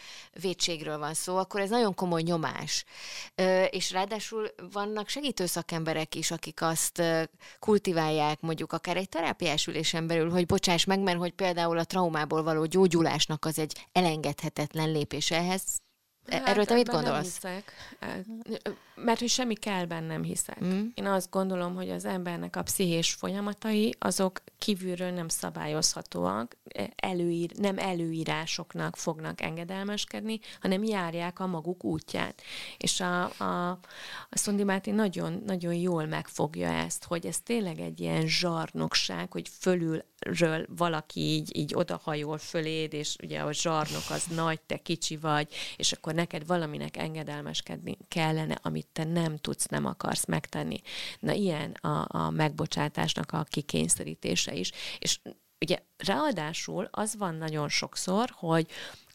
[0.41, 2.85] vétségről van szó, akkor ez nagyon komoly nyomás.
[3.37, 7.03] Uh, és ráadásul vannak segítő szakemberek is, akik azt
[7.59, 12.43] kultiválják mondjuk akár egy terápiás ülésen belül, hogy bocsáss meg, mert hogy például a traumából
[12.43, 15.63] való gyógyulásnak az egy elengedhetetlen lépés ehhez
[16.29, 17.43] Hát, Erről te mit gondolsz?
[17.43, 17.73] Nem hiszek.
[18.95, 20.65] Mert hogy semmi kell nem hiszek.
[20.65, 20.87] Mm.
[20.95, 26.57] Én azt gondolom, hogy az embernek a pszichés folyamatai, azok kívülről nem szabályozhatóak,
[26.97, 32.43] előír, nem előírásoknak fognak engedelmeskedni, hanem járják a maguk útját.
[32.77, 33.71] És a, a,
[34.31, 39.49] a Szondi Máté nagyon, nagyon jól megfogja ezt, hogy ez tényleg egy ilyen zsarnokság, hogy
[40.19, 45.55] fölülről valaki így, így odahajol föléd, és ugye a zsarnok az nagy, te kicsi vagy,
[45.77, 50.81] és akkor neked valaminek engedelmeskedni kellene, amit te nem tudsz, nem akarsz megtenni.
[51.21, 54.71] Na ilyen a, a megbocsátásnak a kikényszerítése is.
[54.99, 55.21] És
[55.61, 58.67] ugye ráadásul az van nagyon sokszor, hogy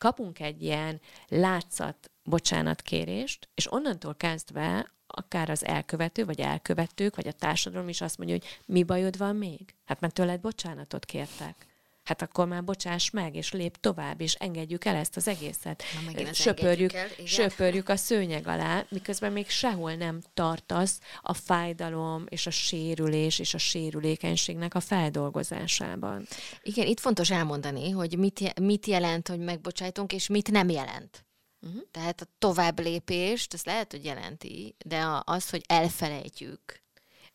[0.02, 7.32] kapunk egy ilyen látszat bocsánatkérést, és onnantól kezdve akár az elkövető, vagy elkövetők, vagy a
[7.32, 9.76] társadalom is azt mondja, hogy mi bajod van még?
[9.86, 11.71] Hát mert tőled bocsánatot kértek
[12.12, 15.84] hát akkor már bocsáss meg, és lép tovább, és engedjük el ezt az egészet.
[16.16, 22.48] Na, söpörjük, el, söpörjük a szőnyeg alá, miközben még sehol nem tartasz a fájdalom, és
[22.48, 26.28] a sérülés, és a sérülékenységnek a feldolgozásában.
[26.62, 31.26] Igen, itt fontos elmondani, hogy mit, mit jelent, hogy megbocsájtunk, és mit nem jelent.
[31.62, 31.82] Uh-huh.
[31.92, 36.82] Tehát a tovább lépést, ez lehet, hogy jelenti, de az, hogy elfelejtjük,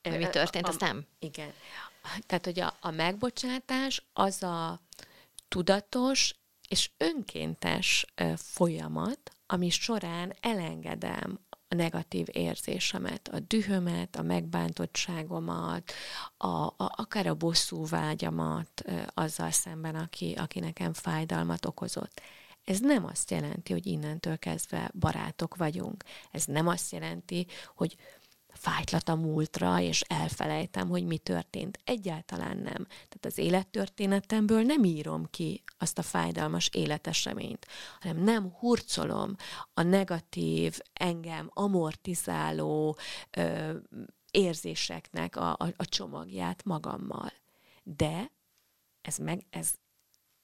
[0.02, 1.06] hogy mi történt, azt nem.
[1.18, 1.52] Igen
[2.26, 4.80] tehát, hogy a, a megbocsátás az a
[5.48, 6.34] tudatos
[6.68, 11.38] és önkéntes folyamat, ami során elengedem
[11.68, 15.92] a negatív érzésemet, a dühömet, a megbántottságomat,
[16.36, 22.20] a, a, akár a bosszú vágyamat azzal szemben, aki, aki nekem fájdalmat okozott.
[22.64, 26.04] Ez nem azt jelenti, hogy innentől kezdve barátok vagyunk.
[26.30, 27.96] Ez nem azt jelenti, hogy
[28.56, 31.80] fájtlat a múltra, és elfelejtem, hogy mi történt.
[31.84, 32.86] Egyáltalán nem.
[32.86, 37.66] Tehát az élettörténetemből nem írom ki azt a fájdalmas életeseményt,
[38.00, 39.36] hanem nem hurcolom
[39.74, 42.96] a negatív, engem amortizáló
[43.30, 43.76] ö,
[44.30, 47.32] érzéseknek a, a, a csomagját magammal.
[47.82, 48.30] De
[49.02, 49.72] ez meg, ez,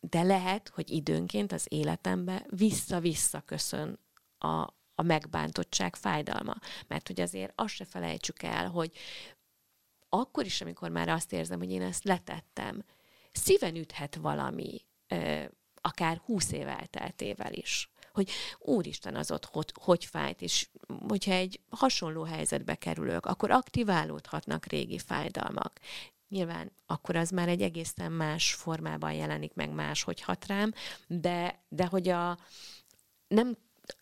[0.00, 3.98] de lehet, hogy időnként az életembe vissza-vissza köszön
[4.38, 4.68] a,
[5.02, 6.54] a megbántottság fájdalma.
[6.86, 8.92] Mert hogy azért azt se felejtsük el, hogy
[10.08, 12.84] akkor is, amikor már azt érzem, hogy én ezt letettem,
[13.32, 14.84] szíven üthet valami,
[15.80, 20.68] akár húsz év elteltével is hogy úristen az ott hogy, hogy fájt, és
[21.08, 25.80] hogyha egy hasonló helyzetbe kerülök, akkor aktiválódhatnak régi fájdalmak.
[26.28, 30.72] Nyilván akkor az már egy egészen más formában jelenik meg, más, hogy hat rám,
[31.06, 32.38] de, de hogy a
[33.28, 33.56] nem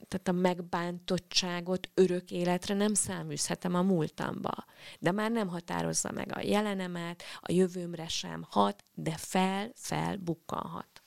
[0.09, 4.64] tehát a megbántottságot örök életre nem száműzhetem a múltamba.
[4.98, 11.03] De már nem határozza meg a jelenemet, a jövőmre sem hat, de fel-fel bukkanhat.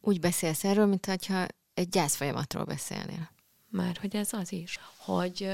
[0.00, 3.30] Úgy beszélsz erről, mintha egy gyászfolyamatról beszélnél.
[3.68, 5.48] Már hogy ez az is, hogy,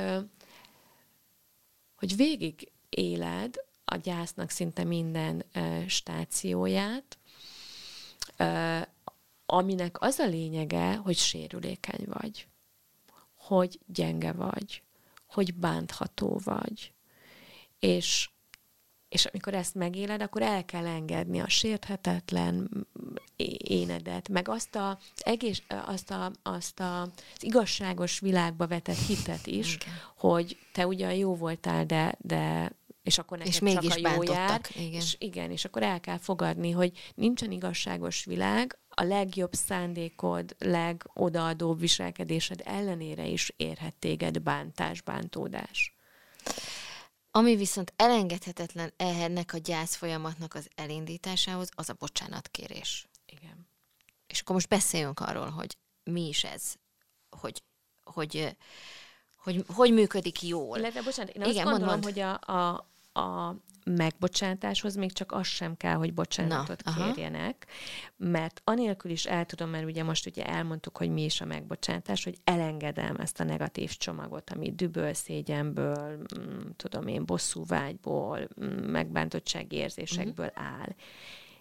[1.94, 5.44] hogy végig éled a gyásznak szinte minden
[5.86, 7.18] stációját,
[9.52, 12.46] aminek az a lényege, hogy sérülékeny vagy,
[13.34, 14.82] hogy gyenge vagy,
[15.26, 16.92] hogy bántható vagy.
[17.78, 18.30] És,
[19.08, 22.86] és amikor ezt megéled, akkor el kell engedni a sérthetetlen
[23.56, 27.10] énedet, meg azt, a, egész, azt, a, azt a, az
[27.40, 29.92] igazságos világba vetett hitet is, okay.
[30.16, 34.22] hogy te ugyan jó voltál, de, de és akkor neked és csak mégis a jó
[34.22, 34.92] jár, igen.
[34.92, 41.80] És igen, és akkor el kell fogadni, hogy nincsen igazságos világ, a legjobb szándékod, legodaadóbb
[41.80, 45.94] viselkedésed ellenére is érhet téged bántás, bántódás.
[47.30, 53.08] Ami viszont elengedhetetlen ennek a gyász folyamatnak az elindításához, az a bocsánatkérés.
[53.26, 53.68] Igen.
[54.26, 56.74] És akkor most beszéljünk arról, hogy mi is ez,
[57.30, 57.62] hogy,
[58.04, 58.56] hogy,
[59.36, 60.78] hogy, hogy működik jól.
[60.78, 62.14] Illetve, bocsánat, én azt Igen, gondolom, mond, mond.
[62.14, 68.30] hogy a, a, a megbocsátáshoz még csak az sem kell, hogy bocsánatot Na, kérjenek, aha.
[68.30, 72.24] mert anélkül is el tudom, mert ugye most ugye elmondtuk, hogy mi is a megbocsátás,
[72.24, 78.66] hogy elengedem ezt a negatív csomagot, ami düböl, szégyenből, mm, tudom én, bosszú vágyból, mm,
[78.66, 80.64] megbántottsági érzésekből uh-huh.
[80.66, 80.94] áll.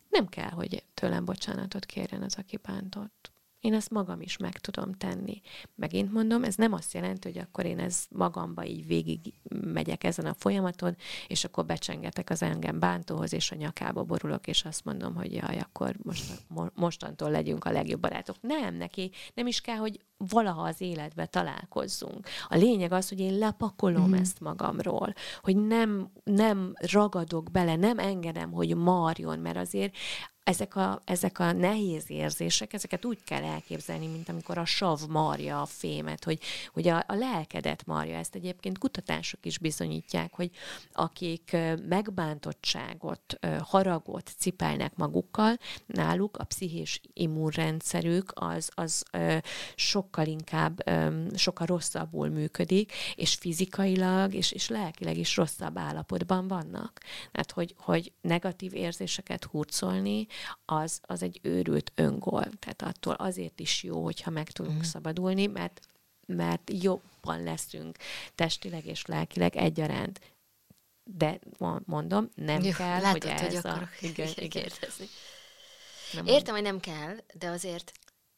[0.10, 3.32] Nem kell, hogy tőlem bocsánatot kérjen az, aki bántott
[3.62, 5.42] én ezt magam is meg tudom tenni.
[5.76, 10.26] Megint mondom, ez nem azt jelenti, hogy akkor én ez magamba így végig megyek ezen
[10.26, 10.96] a folyamaton,
[11.28, 15.60] és akkor becsengetek az engem bántóhoz, és a nyakába borulok, és azt mondom, hogy jaj,
[15.60, 16.24] akkor most,
[16.74, 18.36] mostantól legyünk a legjobb barátok.
[18.42, 22.28] Nem, neki nem is kell, hogy valaha az életbe találkozzunk.
[22.48, 24.14] A lényeg az, hogy én lepakolom mm.
[24.14, 29.96] ezt magamról, hogy nem, nem ragadok bele, nem engedem, hogy marjon, mert azért
[30.44, 35.62] ezek a, ezek a nehéz érzések, ezeket úgy kell elképzelni, mint amikor a sav marja
[35.62, 36.40] a fémet, hogy,
[36.74, 38.18] hogy a, a lelkedet marja.
[38.18, 40.52] Ezt egyébként kutatások is bizonyítják, hogy
[40.94, 49.04] akik megbántottságot, haragot cipelnek magukkal, náluk a pszichés immunrendszerük az, az
[49.76, 50.84] sokkal inkább,
[51.36, 57.00] sokkal rosszabbul működik, és fizikailag és, és lelkileg is rosszabb állapotban vannak.
[57.32, 60.28] Tehát, hogy, hogy negatív érzéseket hurcolni,
[60.66, 62.48] az, az egy őrült öngól.
[62.60, 64.82] Tehát attól azért is jó, hogyha meg tudunk mm.
[64.82, 65.80] szabadulni, mert,
[66.26, 67.98] mert jobban leszünk
[68.36, 70.20] testileg és lelkileg egyaránt.
[71.04, 71.40] De
[71.86, 73.90] mondom, nem jó, kell, látod, hogy ez hogy a...
[74.02, 74.70] Igen, igen.
[76.26, 77.92] Értem, hogy nem kell, de azért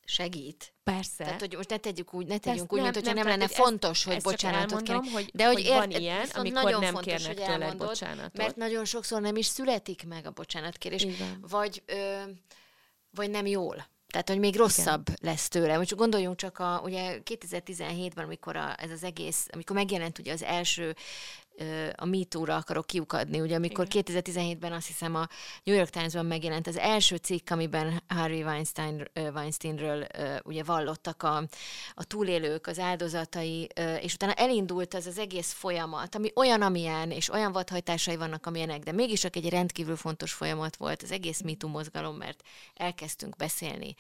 [0.05, 0.73] segít.
[0.83, 1.23] Persze.
[1.23, 3.47] Tehát, hogy most ne tegyük úgy, ne tegyünk Persze, úgy, mint hogyha nem, nem lenne
[3.47, 5.09] fontos, ezt, hogy ezt bocsánatot kérni.
[5.09, 8.37] Hogy, de hogy, hogy ér, van ilyen, amikor nagyon nem fontos, kérnek tőled bocsánatot.
[8.37, 11.05] Mert nagyon sokszor nem is születik meg a bocsánatkérés.
[11.41, 12.21] Vagy, ö,
[13.09, 13.91] vagy nem jól.
[14.07, 15.19] Tehát, hogy még rosszabb Igen.
[15.21, 15.77] lesz tőle.
[15.77, 20.43] Most gondoljunk csak a, ugye 2017-ben, amikor a, ez az egész, amikor megjelent ugye az
[20.43, 20.95] első
[21.95, 23.41] a MeToo-ra akarok kiukadni.
[23.41, 24.03] Ugye amikor Igen.
[24.05, 25.27] 2017-ben azt hiszem a
[25.63, 30.07] New York Times-ban megjelent az első cikk, amiben Harvey Weinstein, Weinsteinről
[30.43, 31.37] ugye vallottak a,
[31.93, 33.69] a túlélők, az áldozatai,
[34.01, 38.83] és utána elindult az az egész folyamat, ami olyan, amilyen, és olyan vadhajtásai vannak, amilyenek,
[38.83, 43.95] de mégis csak egy rendkívül fontos folyamat volt az egész MeToo mozgalom, mert elkezdtünk beszélni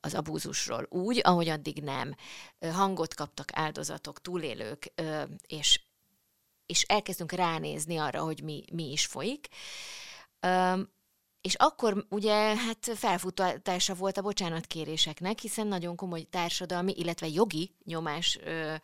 [0.00, 2.14] az abúzusról úgy, ahogy addig nem.
[2.72, 4.92] Hangot kaptak áldozatok, túlélők,
[5.46, 5.80] és
[6.66, 9.48] és elkezdünk ránézni arra, hogy mi, mi is folyik.
[10.46, 10.94] Um,
[11.46, 18.38] és akkor ugye hát felfutása volt a bocsánatkéréseknek, hiszen nagyon komoly társadalmi, illetve jogi nyomás
[18.44, 18.74] ö,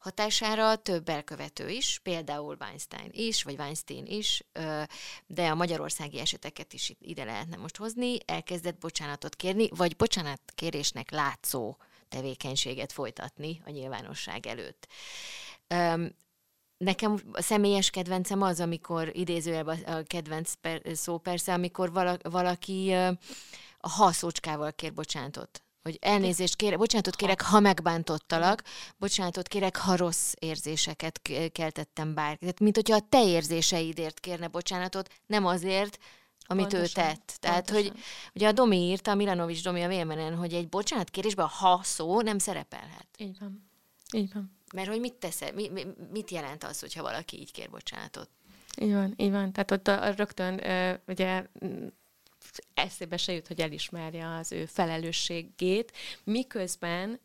[0.00, 4.82] hatására több elkövető is, például Weinstein is, vagy Weinstein is, ö,
[5.26, 11.76] de a magyarországi eseteket is ide lehetne most hozni, elkezdett bocsánatot kérni, vagy bocsánatkérésnek látszó
[12.08, 14.88] tevékenységet folytatni a nyilvánosság előtt.
[16.84, 22.92] Nekem a személyes kedvencem az, amikor idézőjelben a kedvenc per, szó persze, amikor valaki
[23.78, 25.62] a haszócskával kér bocsánatot.
[25.82, 28.62] Hogy elnézést kérek, bocsánatot kérek, ha megbántottalak,
[28.96, 31.20] bocsánatot kérek, ha rossz érzéseket
[31.52, 32.36] keltettem bár.
[32.36, 35.98] Tehát, mint hogyha a te érzéseidért kérne bocsánatot, nem azért,
[36.46, 37.36] amit pontosan, ő tett.
[37.40, 37.92] Tehát, pontosan.
[37.92, 38.02] hogy
[38.34, 42.20] ugye a Domi írta, a Milanovics Domi a vélemenen, hogy egy bocsánatkérésben a ha szó
[42.20, 43.06] nem szerepelhet.
[43.18, 43.70] Így van.
[44.12, 44.58] Így van.
[44.74, 48.28] Mert hogy mit tesz, mi, mi, mit jelent az, hogyha valaki így kér bocsánatot?
[48.80, 49.52] Így van, így van.
[49.52, 51.46] Tehát ott a, a rögtön uh, ugye
[52.74, 55.92] eszébe se jut, hogy elismerje az ő felelősségét,
[56.24, 57.20] miközben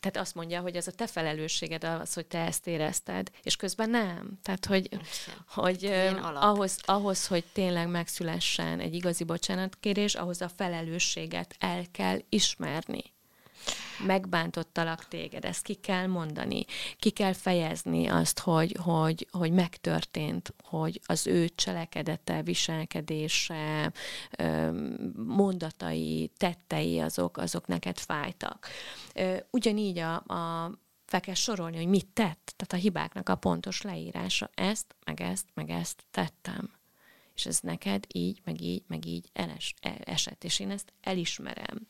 [0.00, 3.90] tehát azt mondja, hogy ez a te felelősséged az, hogy te ezt érezted, és közben
[3.90, 4.38] nem.
[4.42, 4.88] Tehát, hogy,
[5.48, 5.84] hogy
[6.34, 13.11] ahhoz, ahhoz, hogy tényleg megszülessen egy igazi bocsánatkérés, ahhoz a felelősséget el kell ismerni
[14.06, 16.64] megbántottalak téged, ezt ki kell mondani,
[16.96, 23.92] ki kell fejezni azt, hogy, hogy, hogy megtörtént, hogy az ő cselekedete, viselkedése,
[25.16, 28.68] mondatai, tettei, azok, azok neked fájtak.
[29.50, 30.70] Ugyanígy a, a
[31.04, 34.50] fel kell sorolni, hogy mit tett, tehát a hibáknak a pontos leírása.
[34.54, 36.70] Ezt, meg ezt, meg ezt tettem
[37.34, 41.86] és ez neked így, meg így, meg így eles, e, esett, és én ezt elismerem.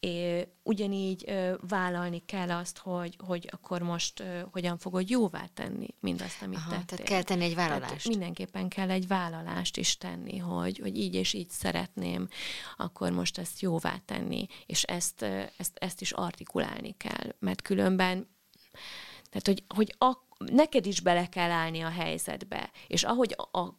[0.00, 1.32] É, ugyanígy
[1.68, 6.86] vállalni kell azt, hogy, hogy akkor most hogyan fogod jóvá tenni mindazt, amit Aha, tettél.
[6.86, 7.86] Tehát kell tenni egy vállalást.
[7.86, 12.28] Tehát mindenképpen kell egy vállalást is tenni, hogy, hogy így és így szeretném,
[12.76, 15.22] akkor most ezt jóvá tenni, és ezt,
[15.56, 18.28] ezt, ezt is artikulálni kell, mert különben
[19.30, 23.78] tehát, hogy, hogy a, neked is bele kell állni a helyzetbe, és ahogy a, a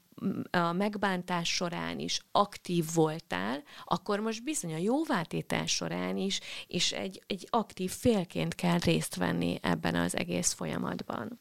[0.73, 7.47] megbántás során is aktív voltál, akkor most bizony a jóvátétel során is, és egy, egy
[7.49, 11.39] aktív félként kell részt venni ebben az egész folyamatban.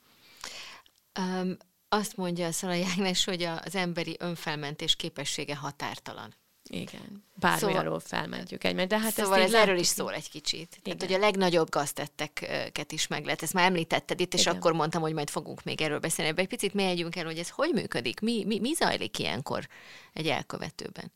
[1.20, 1.56] Um,
[1.88, 6.34] azt mondja a Szalai Ágnes, hogy az emberi önfelmentés képessége határtalan.
[6.68, 8.88] Igen, bármilyenről szóval, felmentjük egymást.
[8.88, 10.76] De hát szóval ez erről is szól egy kicsit.
[10.80, 10.98] Igen.
[10.98, 13.42] Tehát, hogy a legnagyobb gaztetteket is meg lehet.
[13.42, 14.54] Ezt már említetted itt, és Igen.
[14.54, 16.30] akkor mondtam, hogy majd fogunk még erről beszélni.
[16.30, 19.68] Ebbe egy picit megyünk el, hogy ez hogy működik, mi, mi, mi zajlik ilyenkor
[20.12, 21.12] egy elkövetőben?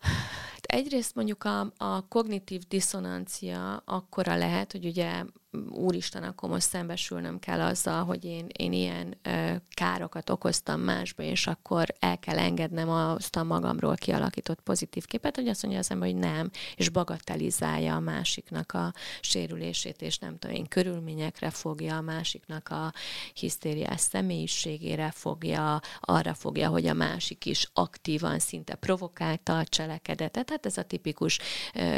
[0.00, 5.24] Hát egyrészt mondjuk a, a kognitív diszonancia akkora lehet, hogy ugye
[5.70, 11.46] úristen, akkor most szembesülnöm kell azzal, hogy én, én ilyen ö, károkat okoztam másba, és
[11.46, 16.08] akkor el kell engednem azt a magamról kialakított pozitív képet, hogy azt mondja az ember,
[16.10, 22.00] hogy nem, és bagatelizálja a másiknak a sérülését, és nem tudom én, körülményekre fogja a
[22.00, 22.92] másiknak a
[23.34, 30.46] hisztériás személyiségére fogja, arra fogja, hogy a másik is aktívan, szinte provokálta a cselekedetet.
[30.46, 31.38] Tehát ez a tipikus,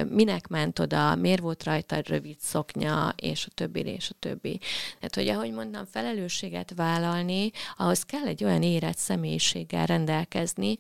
[0.09, 4.59] minek ment oda, miért volt rajta rövid szoknya, és a többi, és a többi.
[4.99, 10.77] Tehát, hogy ahogy mondtam, felelősséget vállalni, ahhoz kell egy olyan érett személyiséggel rendelkezni,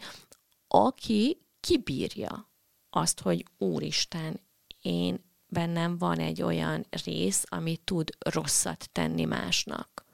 [0.69, 2.51] aki kibírja
[2.91, 4.41] azt, hogy úristen,
[4.83, 10.05] én bennem van egy olyan rész, ami tud rosszat tenni másnak.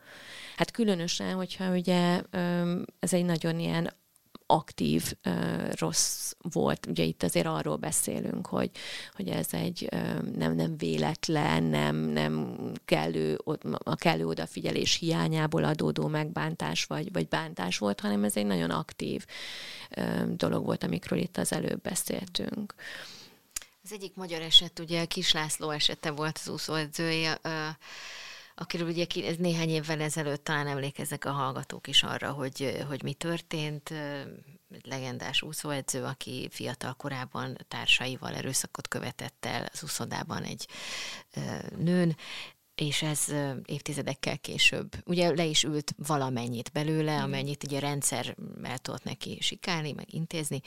[0.57, 2.23] Hát különösen, hogyha ugye
[2.99, 3.93] ez egy nagyon ilyen
[4.47, 5.13] aktív
[5.71, 6.87] rossz volt.
[6.87, 8.71] Ugye itt azért arról beszélünk, hogy,
[9.13, 9.89] hogy ez egy
[10.37, 13.39] nem, nem véletlen, nem, nem kellő,
[13.79, 19.25] a kellő odafigyelés hiányából adódó megbántás vagy, vagy bántás volt, hanem ez egy nagyon aktív
[20.27, 22.75] dolog volt, amikről itt az előbb beszéltünk.
[23.85, 27.39] Az egyik magyar eset, ugye Kis László esete volt az úszóedzője,
[28.55, 33.13] akiről ugye ez néhány évvel ezelőtt talán emlékeznek a hallgatók is arra, hogy, hogy mi
[33.13, 33.91] történt.
[34.71, 40.69] Egy legendás úszóedző, aki fiatal korában társaival erőszakot követett el az úszodában egy
[41.79, 42.17] nőn,
[42.75, 43.33] és ez
[43.65, 44.93] évtizedekkel később.
[45.05, 50.15] Ugye le is ült valamennyit belőle, amennyit ugye a rendszer el tudott neki sikálni, meg
[50.15, 50.61] intézni,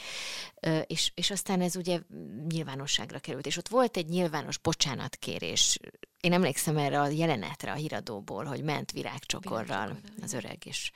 [0.86, 2.00] és, és aztán ez ugye
[2.48, 5.80] nyilvánosságra került, és ott volt egy nyilvános bocsánatkérés.
[6.22, 10.92] Én emlékszem erre a jelenetre a híradóból, hogy ment virágcsokorral az öreg, és,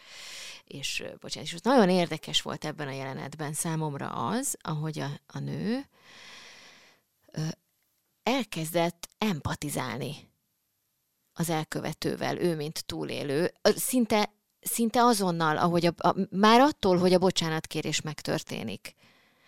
[0.66, 5.86] és bocsánat, és nagyon érdekes volt ebben a jelenetben számomra az, ahogy a, a nő
[8.24, 10.30] elkezdett empatizálni
[11.34, 17.20] az elkövetővel, ő, mint túlélő, szinte, szinte azonnal, ahogy a, a, már attól, hogy a
[17.20, 18.96] bocsánatkérés megtörténik.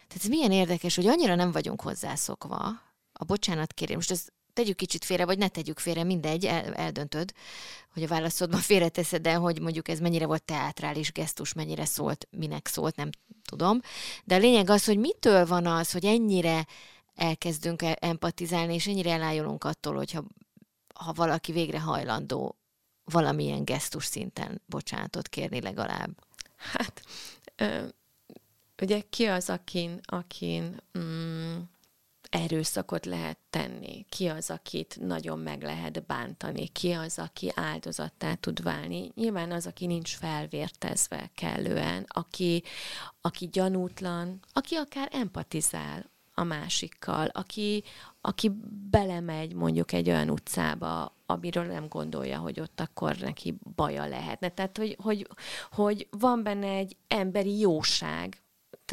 [0.08, 2.82] Tehát ez milyen érdekes, hogy annyira nem vagyunk hozzászokva
[3.14, 3.96] a bocsánatkérés.
[3.96, 7.34] Most ezt tegyük kicsit félre, vagy ne tegyük félre, mindegy, el, eldöntöd,
[7.94, 12.68] hogy a válaszodban félreteszed, de hogy mondjuk ez mennyire volt teátrális gesztus, mennyire szólt, minek
[12.68, 13.10] szólt, nem
[13.46, 13.80] tudom.
[14.24, 16.68] De a lényeg az, hogy mitől van az, hogy ennyire
[17.16, 20.24] elkezdünk e- empatizálni, és ennyire elájulunk attól, hogyha
[20.94, 22.58] ha valaki végre hajlandó
[23.04, 26.10] valamilyen gesztus szinten bocsánatot kérni legalább?
[26.56, 27.04] Hát,
[27.56, 27.86] ö,
[28.82, 31.58] ugye ki az, akin, akin mm,
[32.30, 38.64] erőszakot lehet tenni, ki az, akit nagyon meg lehet bántani, ki az, aki áldozattá tud
[38.64, 39.12] válni.
[39.16, 42.64] Nyilván az, aki nincs felvértezve kellően, aki,
[43.22, 47.84] aki gyanútlan, aki akár empatizál a másikkal, aki,
[48.22, 48.52] aki
[48.90, 54.50] belemegy mondjuk egy olyan utcába, amiről nem gondolja, hogy ott akkor neki baja lehetne.
[54.50, 55.28] Tehát, hogy, hogy,
[55.72, 58.43] hogy van benne egy emberi jóság,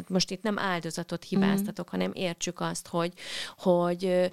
[0.01, 1.91] tehát most itt nem áldozatot hibáztatok, mm.
[1.91, 3.13] hanem értsük azt, hogy,
[3.57, 4.31] hogy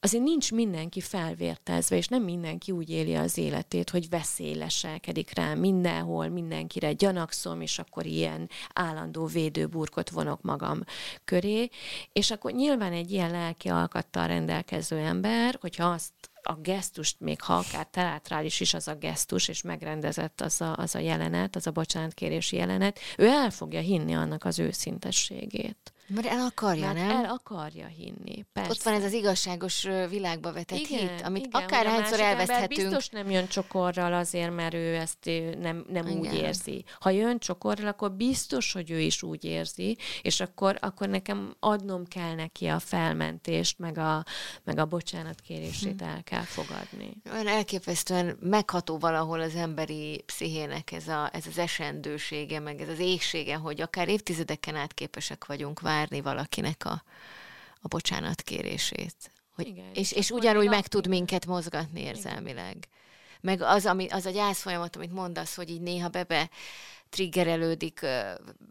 [0.00, 5.54] azért nincs mindenki felvértezve, és nem mindenki úgy éli az életét, hogy veszély leselkedik rá
[5.54, 10.80] mindenhol, mindenkire gyanakszom, és akkor ilyen állandó védőburkot vonok magam
[11.24, 11.68] köré,
[12.12, 16.12] és akkor nyilván egy ilyen lelki alkattal rendelkező ember, hogyha azt
[16.42, 20.94] a gesztust, még ha akár teátrális is az a gesztus, és megrendezett az a, az
[20.94, 25.92] a jelenet, az a bocsánatkérési jelenet, ő el fogja hinni annak az őszintességét.
[26.14, 27.24] Mert el akarja, Mert nem?
[27.24, 28.70] el akarja hinni, persze.
[28.70, 32.68] Ott van ez az igazságos világba vetett igen, hit, amit igen, akárhányszor elveszthetünk.
[32.68, 36.18] biztos nem jön csokorral azért, mert ő ezt nem, nem igen.
[36.18, 36.84] úgy érzi.
[37.00, 42.06] Ha jön csokorral, akkor biztos, hogy ő is úgy érzi, és akkor, akkor nekem adnom
[42.06, 44.24] kell neki a felmentést, meg a,
[44.64, 46.06] meg a bocsánatkérését hm.
[46.08, 47.16] el kell fogadni.
[47.32, 52.98] Olyan elképesztően megható valahol az emberi pszichének ez, a, ez az esendősége, meg ez az
[52.98, 57.02] égsége, hogy akár évtizedeken át képesek vagyunk várni várni valakinek a,
[57.80, 59.30] a bocsánat kérését.
[59.54, 62.76] Hogy, Igen, és, és ugyanúgy meg tud minket mozgatni érzelmileg.
[62.76, 62.88] Igen.
[63.40, 66.50] Meg az, ami, az a gyász folyamat, amit mondasz, hogy így néha bebe
[67.12, 68.06] triggerelődik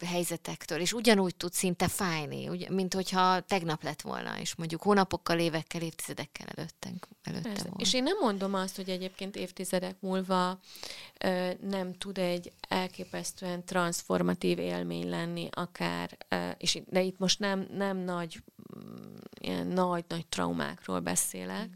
[0.06, 5.40] helyzetektől, és ugyanúgy tud szinte fájni, ugy, mint hogyha tegnap lett volna, és mondjuk hónapokkal,
[5.40, 7.64] évekkel, évtizedekkel előttünk, előtte Persze.
[7.64, 7.80] volna.
[7.80, 10.60] És én nem mondom azt, hogy egyébként évtizedek múlva
[11.26, 17.68] uh, nem tud egy elképesztően transformatív élmény lenni, akár, uh, és de itt most nem,
[17.74, 18.44] nem nagy,
[19.40, 21.74] ilyen nagy-nagy traumákról beszélek, mm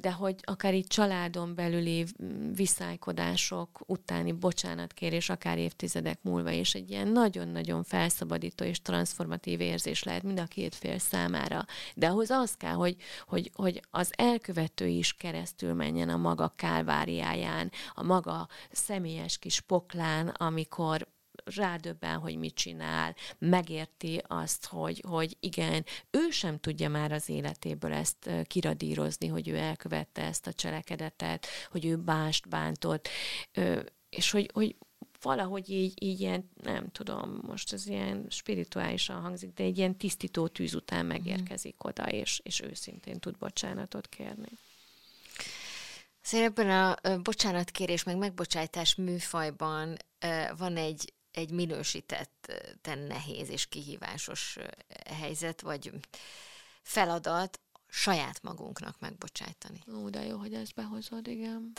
[0.00, 2.06] de hogy akár így családon belüli
[2.54, 10.22] viszálykodások utáni bocsánatkérés, akár évtizedek múlva, és egy ilyen nagyon-nagyon felszabadító és transformatív érzés lehet
[10.22, 11.64] mind a két fél számára.
[11.94, 12.96] De ahhoz az kell, hogy,
[13.26, 20.28] hogy, hogy az elkövető is keresztül menjen a maga kálváriáján, a maga személyes kis poklán,
[20.28, 21.06] amikor
[21.44, 27.92] rádöbben, hogy mit csinál, megérti azt, hogy, hogy igen, ő sem tudja már az életéből
[27.92, 33.08] ezt kiradírozni, hogy ő elkövette ezt a cselekedetet, hogy ő bást bántott,
[34.10, 34.76] és hogy, hogy
[35.22, 40.48] valahogy így, így ilyen, nem tudom, most ez ilyen spirituálisan hangzik, de egy ilyen tisztító
[40.48, 44.48] tűz után megérkezik oda, és, és őszintén tud bocsánatot kérni.
[46.20, 49.96] Szóval ebben a bocsánatkérés meg megbocsájtás műfajban
[50.56, 54.58] van egy egy minősítetten nehéz és kihívásos
[55.06, 55.92] helyzet, vagy
[56.82, 59.82] feladat saját magunknak megbocsájtani.
[59.94, 61.72] Ó, de jó, hogy ezt behozod, igen.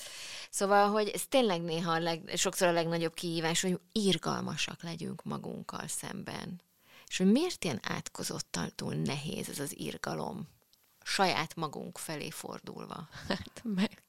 [0.49, 5.87] Szóval, hogy ez tényleg néha a leg, sokszor a legnagyobb kihívás, hogy írgalmasak legyünk magunkkal
[5.87, 6.61] szemben.
[7.07, 10.47] És hogy miért ilyen átkozottan túl nehéz ez az írgalom,
[11.03, 13.09] saját magunk felé fordulva?
[13.27, 14.02] Hát meg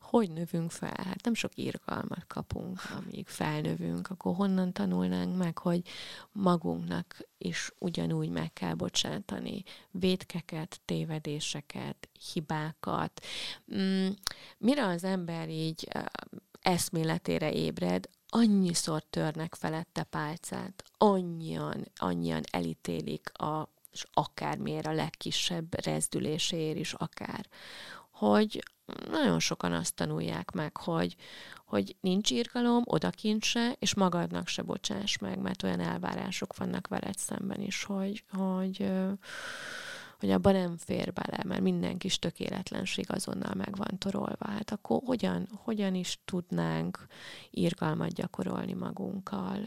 [0.00, 1.04] hogy növünk fel?
[1.04, 5.82] Hát nem sok irgalmat kapunk, amíg felnövünk, akkor honnan tanulnánk meg, hogy
[6.32, 13.24] magunknak is ugyanúgy meg kell bocsátani védkeket, tévedéseket, hibákat.
[13.74, 14.08] Mm,
[14.58, 15.88] mire az ember így
[16.60, 26.78] eszméletére ébred, annyiszor törnek felette pálcát, annyian, annyian elítélik a és akármiért a legkisebb rezdüléséért
[26.78, 27.46] is akár,
[28.10, 28.62] hogy
[29.10, 31.16] nagyon sokan azt tanulják meg, hogy,
[31.66, 37.18] hogy nincs írgalom, odakint se, és magadnak se bocsáss meg, mert olyan elvárások vannak veled
[37.18, 38.90] szemben is, hogy, hogy
[40.22, 44.46] hogy abban nem fér bele, mert minden kis tökéletlenség azonnal meg van torolva.
[44.46, 47.06] Hát akkor hogyan, hogyan is tudnánk
[47.50, 49.58] írgalmat gyakorolni magunkkal,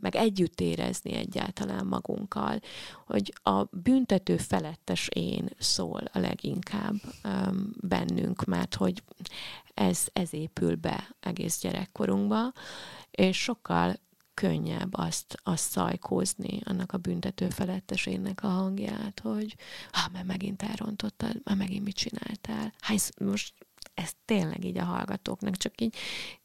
[0.00, 2.60] meg együtt érezni egyáltalán magunkkal,
[3.06, 6.94] hogy a büntető felettes én szól a leginkább
[7.80, 9.02] bennünk, mert hogy
[9.74, 12.52] ez, ez épül be egész gyerekkorunkba,
[13.10, 13.96] és sokkal
[14.34, 19.56] könnyebb azt, azt szajkózni, annak a büntető felettesének a hangját, hogy
[19.90, 22.72] ha, mert megint elrontottad, már megint mit csináltál.
[22.80, 23.54] Hány, most
[23.94, 25.96] ez tényleg így a hallgatóknak, csak így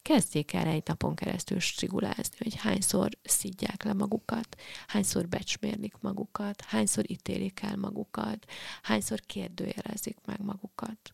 [0.02, 7.12] kezdjék el egy napon keresztül strigulázni, hogy hányszor szidják le magukat, hányszor becsmérlik magukat, hányszor
[7.12, 8.46] ítélik el magukat,
[8.82, 11.14] hányszor kérdőjelezik meg magukat.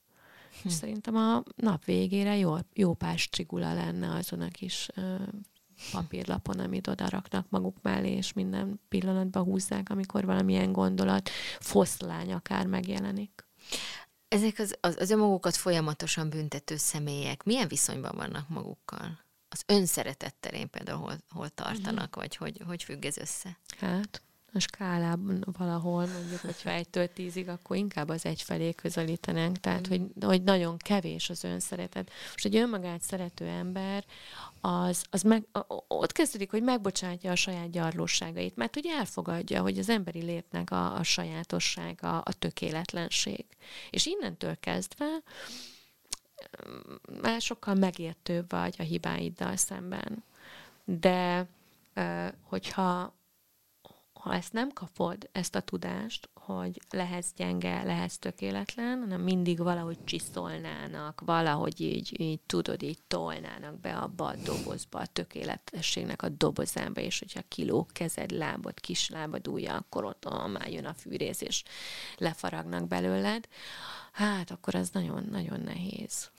[0.61, 0.67] Hm.
[0.67, 4.89] És szerintem a nap végére jó, jó pár strigula lenne azon a kis
[5.91, 11.29] papírlapon, amit oda raknak maguk mellé, és minden pillanatban húzzák, amikor valamilyen gondolat,
[11.59, 13.45] foszlány akár megjelenik.
[14.27, 19.19] Ezek az, az, az önmagukat folyamatosan büntető személyek milyen viszonyban vannak magukkal?
[19.49, 22.15] Az önszeretettel én például hol, hol tartanak, uh-huh.
[22.15, 23.57] vagy hogy, hogy függ ez össze?
[23.77, 24.21] Hát,
[24.53, 30.01] a skálában valahol, mondjuk, hogyha egytől tízig, akkor inkább az egy felé közelítenénk, tehát, hogy,
[30.21, 32.11] hogy nagyon kevés az önszeretet.
[32.31, 34.05] Most egy önmagát szerető ember,
[34.61, 35.43] az, az meg,
[35.87, 40.95] ott kezdődik, hogy megbocsátja a saját gyarlóságait, mert hogy elfogadja, hogy az emberi létnek a,
[40.95, 43.45] a sajátossága, a tökéletlenség.
[43.89, 45.21] És innentől kezdve
[47.21, 50.23] már sokkal megértőbb vagy a hibáiddal szemben.
[50.85, 51.47] De
[52.41, 53.13] hogyha
[54.23, 60.03] ha ezt nem kapod, ezt a tudást, hogy lehetsz gyenge, lehetsz tökéletlen, hanem mindig valahogy
[60.03, 67.01] csiszolnának, valahogy így, így tudod, így tolnának be abba a dobozba, a tökéletességnek a dobozába,
[67.01, 71.41] és hogyha kiló kezed, lábad, kis lábad, ujja, akkor ott oh, már jön a fűrész,
[71.41, 71.63] és
[72.17, 73.47] lefaragnak belőled,
[74.11, 76.31] hát akkor az nagyon-nagyon nehéz.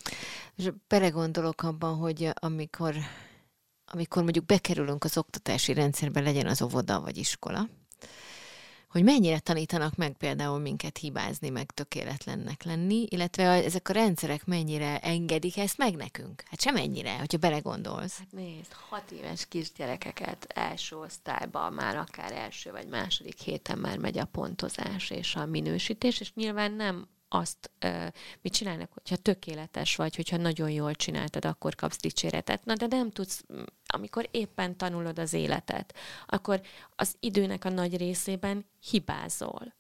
[0.57, 2.95] És belegondolok abban, hogy amikor
[3.95, 7.69] amikor mondjuk bekerülünk az oktatási rendszerbe, legyen az óvoda vagy iskola,
[8.95, 14.99] hogy mennyire tanítanak meg például minket hibázni, meg tökéletlennek lenni, illetve ezek a rendszerek mennyire
[14.99, 16.43] engedik ezt meg nekünk?
[16.51, 18.19] Hát sem ennyire, hogyha belegondolsz.
[18.19, 24.19] Hát nézd, hat éves kisgyerekeket első osztályban már akár első vagy második héten már megy
[24.19, 27.71] a pontozás és a minősítés, és nyilván nem azt
[28.41, 32.65] mit csinálnak, hogyha tökéletes vagy, hogyha nagyon jól csináltad, akkor kapsz dicséretet.
[32.65, 33.45] Na, de nem tudsz,
[33.87, 35.95] amikor éppen tanulod az életet,
[36.27, 36.61] akkor
[36.97, 39.75] az időnek a nagy részében hibázol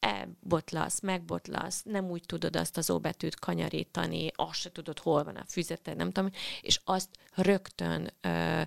[0.00, 5.44] elbotlasz, megbotlasz, nem úgy tudod azt az óbetűt kanyarítani, azt se tudod, hol van a
[5.48, 6.30] füzeted, nem tudom,
[6.60, 8.62] és azt rögtön ö,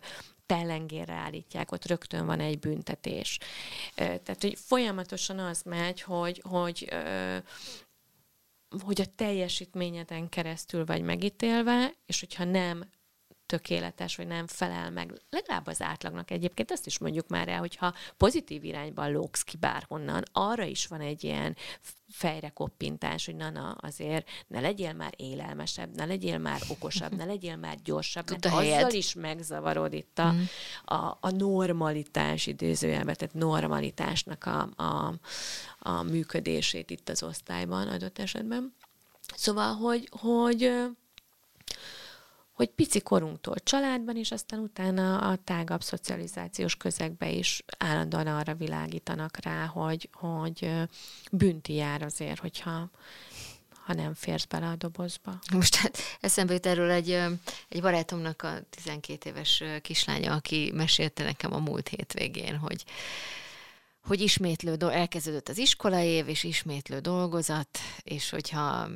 [0.46, 3.40] pellengérre állítják, ott rögtön van egy büntetés.
[3.96, 7.38] Tehát, hogy folyamatosan az megy, hogy, hogy ö,
[8.84, 12.90] hogy a teljesítményeden keresztül vagy megítélve, és hogyha nem
[13.48, 17.94] tökéletes, vagy nem felel meg legalább az átlagnak egyébként, ezt is mondjuk már el, hogyha
[18.18, 21.56] pozitív irányban lógsz ki bárhonnan, arra is van egy ilyen
[22.10, 27.26] fejre koppintás, hogy na, na, azért ne legyél már élelmesebb, ne legyél már okosabb, ne
[27.26, 28.94] legyél már gyorsabb, mert azzal helyed.
[28.94, 30.42] is megzavarod itt a, mm.
[30.86, 35.14] a, a normalitás idézőjelben, tehát normalitásnak a, a,
[35.80, 38.74] a működését itt az osztályban adott esetben.
[39.36, 40.72] Szóval, hogy, hogy
[42.58, 49.38] hogy pici korunktól családban, és aztán utána a tágabb szocializációs közegbe is állandóan arra világítanak
[49.44, 50.72] rá, hogy, hogy
[51.32, 52.90] bünti jár azért, hogyha
[53.86, 55.40] ha nem férsz bele a dobozba.
[55.54, 57.12] Most hát eszembe jut erről egy,
[57.70, 62.84] egy barátomnak a 12 éves kislánya, aki mesélte nekem a múlt hétvégén, hogy
[64.02, 68.88] hogy ismétlő, elkezdődött az év, és ismétlő dolgozat, és hogyha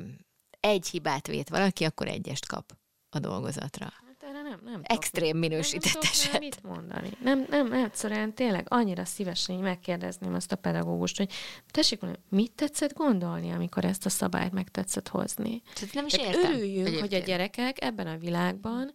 [0.60, 2.80] egy hibát vét valaki, akkor egyest kap
[3.14, 3.84] a dolgozatra.
[3.84, 6.38] Hát erre nem, nem Extrém minősített nem, eset.
[6.38, 7.10] mit mondani.
[7.22, 11.32] Nem, nem, egyszerűen tényleg annyira szívesen megkérdezném azt a pedagógust, hogy
[11.70, 15.62] tessék mondani, mit tetszett gondolni, amikor ezt a szabályt meg tetszett hozni.
[15.74, 16.52] Tehát nem is Tehát értem.
[16.52, 17.00] Örüljünk, egyébként.
[17.00, 18.94] hogy a gyerekek ebben a világban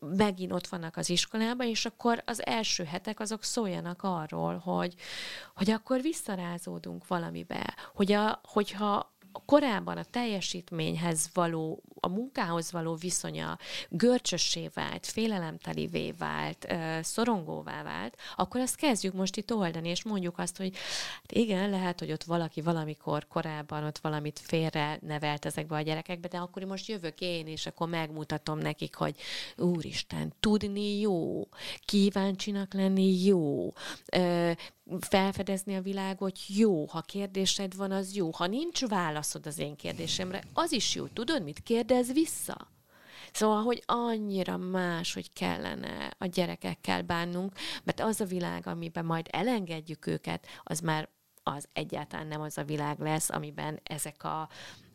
[0.00, 4.94] megint ott vannak az iskolában, és akkor az első hetek azok szóljanak arról, hogy,
[5.54, 13.58] hogy akkor visszarázódunk valamibe, hogy a, hogyha korábban a teljesítményhez való, a munkához való viszonya
[13.88, 16.66] görcsössé vált, félelemtelivé vált,
[17.02, 20.76] szorongóvá vált, akkor azt kezdjük most itt oldani, és mondjuk azt, hogy
[21.12, 26.28] hát igen, lehet, hogy ott valaki valamikor korábban ott valamit félre nevelt ezekbe a gyerekekbe,
[26.28, 29.16] de akkor most jövök én, és akkor megmutatom nekik, hogy
[29.56, 31.48] úristen, tudni jó,
[31.84, 33.72] kíváncsinak lenni jó,
[35.00, 38.30] felfedezni a világot jó, ha kérdésed van, az jó.
[38.30, 38.86] Ha nincs
[39.26, 41.06] válaszod az én kérdésemre, az is jó.
[41.06, 42.68] Tudod, mit kérdez vissza?
[43.32, 47.52] Szóval, hogy annyira más, hogy kellene a gyerekekkel bánnunk,
[47.84, 51.08] mert az a világ, amiben majd elengedjük őket, az már
[51.42, 54.48] az egyáltalán nem az a világ lesz, amiben ezek a,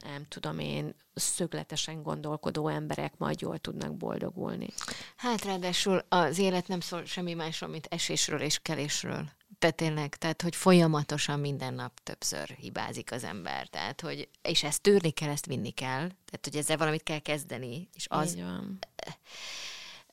[0.04, 4.68] nem tudom én, szögletesen gondolkodó emberek majd jól tudnak boldogulni.
[5.16, 9.30] Hát ráadásul az élet nem szól semmi másról, mint esésről és kelésről.
[9.60, 13.68] Tehát tényleg, tehát hogy folyamatosan minden nap többször hibázik az ember.
[13.68, 16.00] Tehát, hogy, és ezt tűrni kell, ezt vinni kell.
[16.08, 17.90] Tehát, hogy ezzel valamit kell kezdeni.
[17.96, 18.36] És az...
[18.36, 18.80] Így van.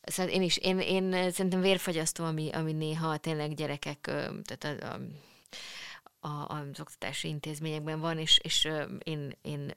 [0.03, 4.01] Szóval én is, én, én szerintem vérfagyasztó, ami, ami néha tényleg gyerekek,
[4.45, 5.01] tehát a, a
[6.21, 8.69] a, az oktatási intézményekben van, és, és
[9.03, 9.75] én, én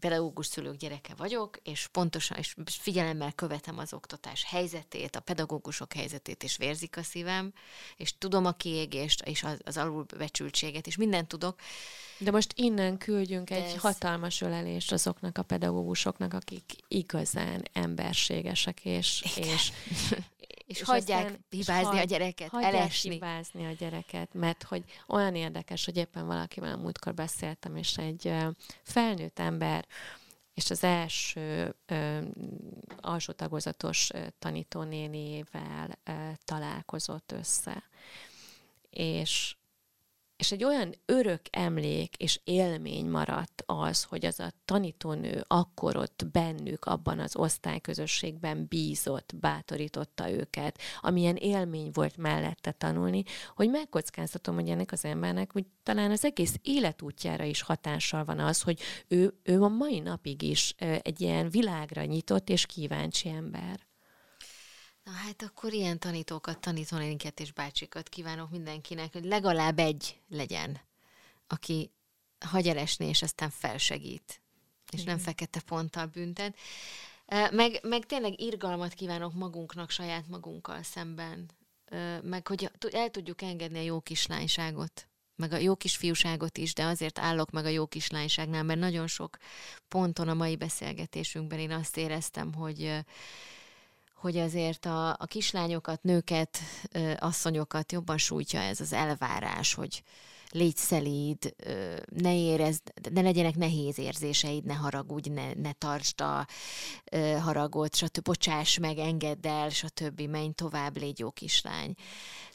[0.00, 6.42] pedagógus szülők gyereke vagyok, és pontosan, és figyelemmel követem az oktatás helyzetét, a pedagógusok helyzetét,
[6.42, 7.52] és vérzik a szívem,
[7.96, 11.60] és tudom a kiégést, és az, az alulbecsültséget, és mindent tudok.
[12.18, 13.76] De most innen küldjünk egy ez...
[13.76, 19.72] hatalmas ölelést azoknak a pedagógusoknak, akik igazán emberségesek, és, és,
[20.66, 23.10] és, és hagyják hibázni a gyereket, hagyják elesni.
[23.10, 28.34] hibázni a gyereket, mert hogy olyan érdekes, hogy éppen valakivel a múltkor beszéltem, és egy
[28.82, 29.86] felnőtt ember,
[30.54, 32.18] és az első ö,
[33.00, 36.12] alsó tagozatos tanítónéniével ö,
[36.44, 37.82] találkozott össze.
[38.90, 39.56] És
[40.40, 46.26] és egy olyan örök emlék és élmény maradt az, hogy az a tanítónő akkor ott
[46.32, 53.22] bennük, abban az osztályközösségben bízott, bátorította őket, amilyen élmény volt mellette tanulni,
[53.54, 58.62] hogy megkockáztatom, hogy ennek az embernek, hogy talán az egész életútjára is hatással van az,
[58.62, 63.88] hogy ő, ő a mai napig is egy ilyen világra nyitott és kíváncsi ember.
[65.04, 70.80] Na hát akkor ilyen tanítókat, tanítónéniket és bácsikat kívánok mindenkinek, hogy legalább egy legyen,
[71.46, 71.90] aki
[72.38, 74.40] hagy elesni, és aztán felsegít,
[74.90, 75.14] és Igen.
[75.14, 76.56] nem fekete ponttal büntet.
[77.50, 81.50] Meg, meg tényleg irgalmat kívánok magunknak, saját magunkkal szemben,
[82.22, 87.18] meg hogy el tudjuk engedni a jó kislányságot, meg a jó kisfiúságot is, de azért
[87.18, 89.38] állok meg a jó kislányságnál, mert nagyon sok
[89.88, 93.04] ponton a mai beszélgetésünkben én azt éreztem, hogy
[94.20, 96.58] hogy azért a, a kislányokat, nőket,
[97.18, 100.02] asszonyokat jobban sújtja ez az elvárás, hogy
[100.50, 101.54] légy szelíd,
[102.16, 106.46] ne érezd, ne legyenek nehéz érzéseid, ne haragudj, ne, ne tartsd a
[107.40, 108.22] haragot, stb.
[108.22, 110.20] Bocsáss meg, engedd el, stb.
[110.20, 111.94] Menj tovább, légy jó kislány.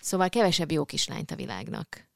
[0.01, 2.07] Szóval kevesebb jó kislányt a világnak.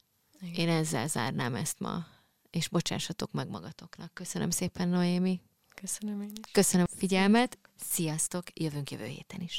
[0.41, 0.67] Igen.
[0.67, 2.05] Én ezzel zárnám ezt ma.
[2.49, 4.13] És bocsássatok meg magatoknak.
[4.13, 5.41] Köszönöm szépen, Noémi.
[5.79, 6.51] Köszönöm én is.
[6.51, 7.57] Köszönöm a figyelmet.
[7.75, 9.57] Sziasztok, jövünk jövő héten is.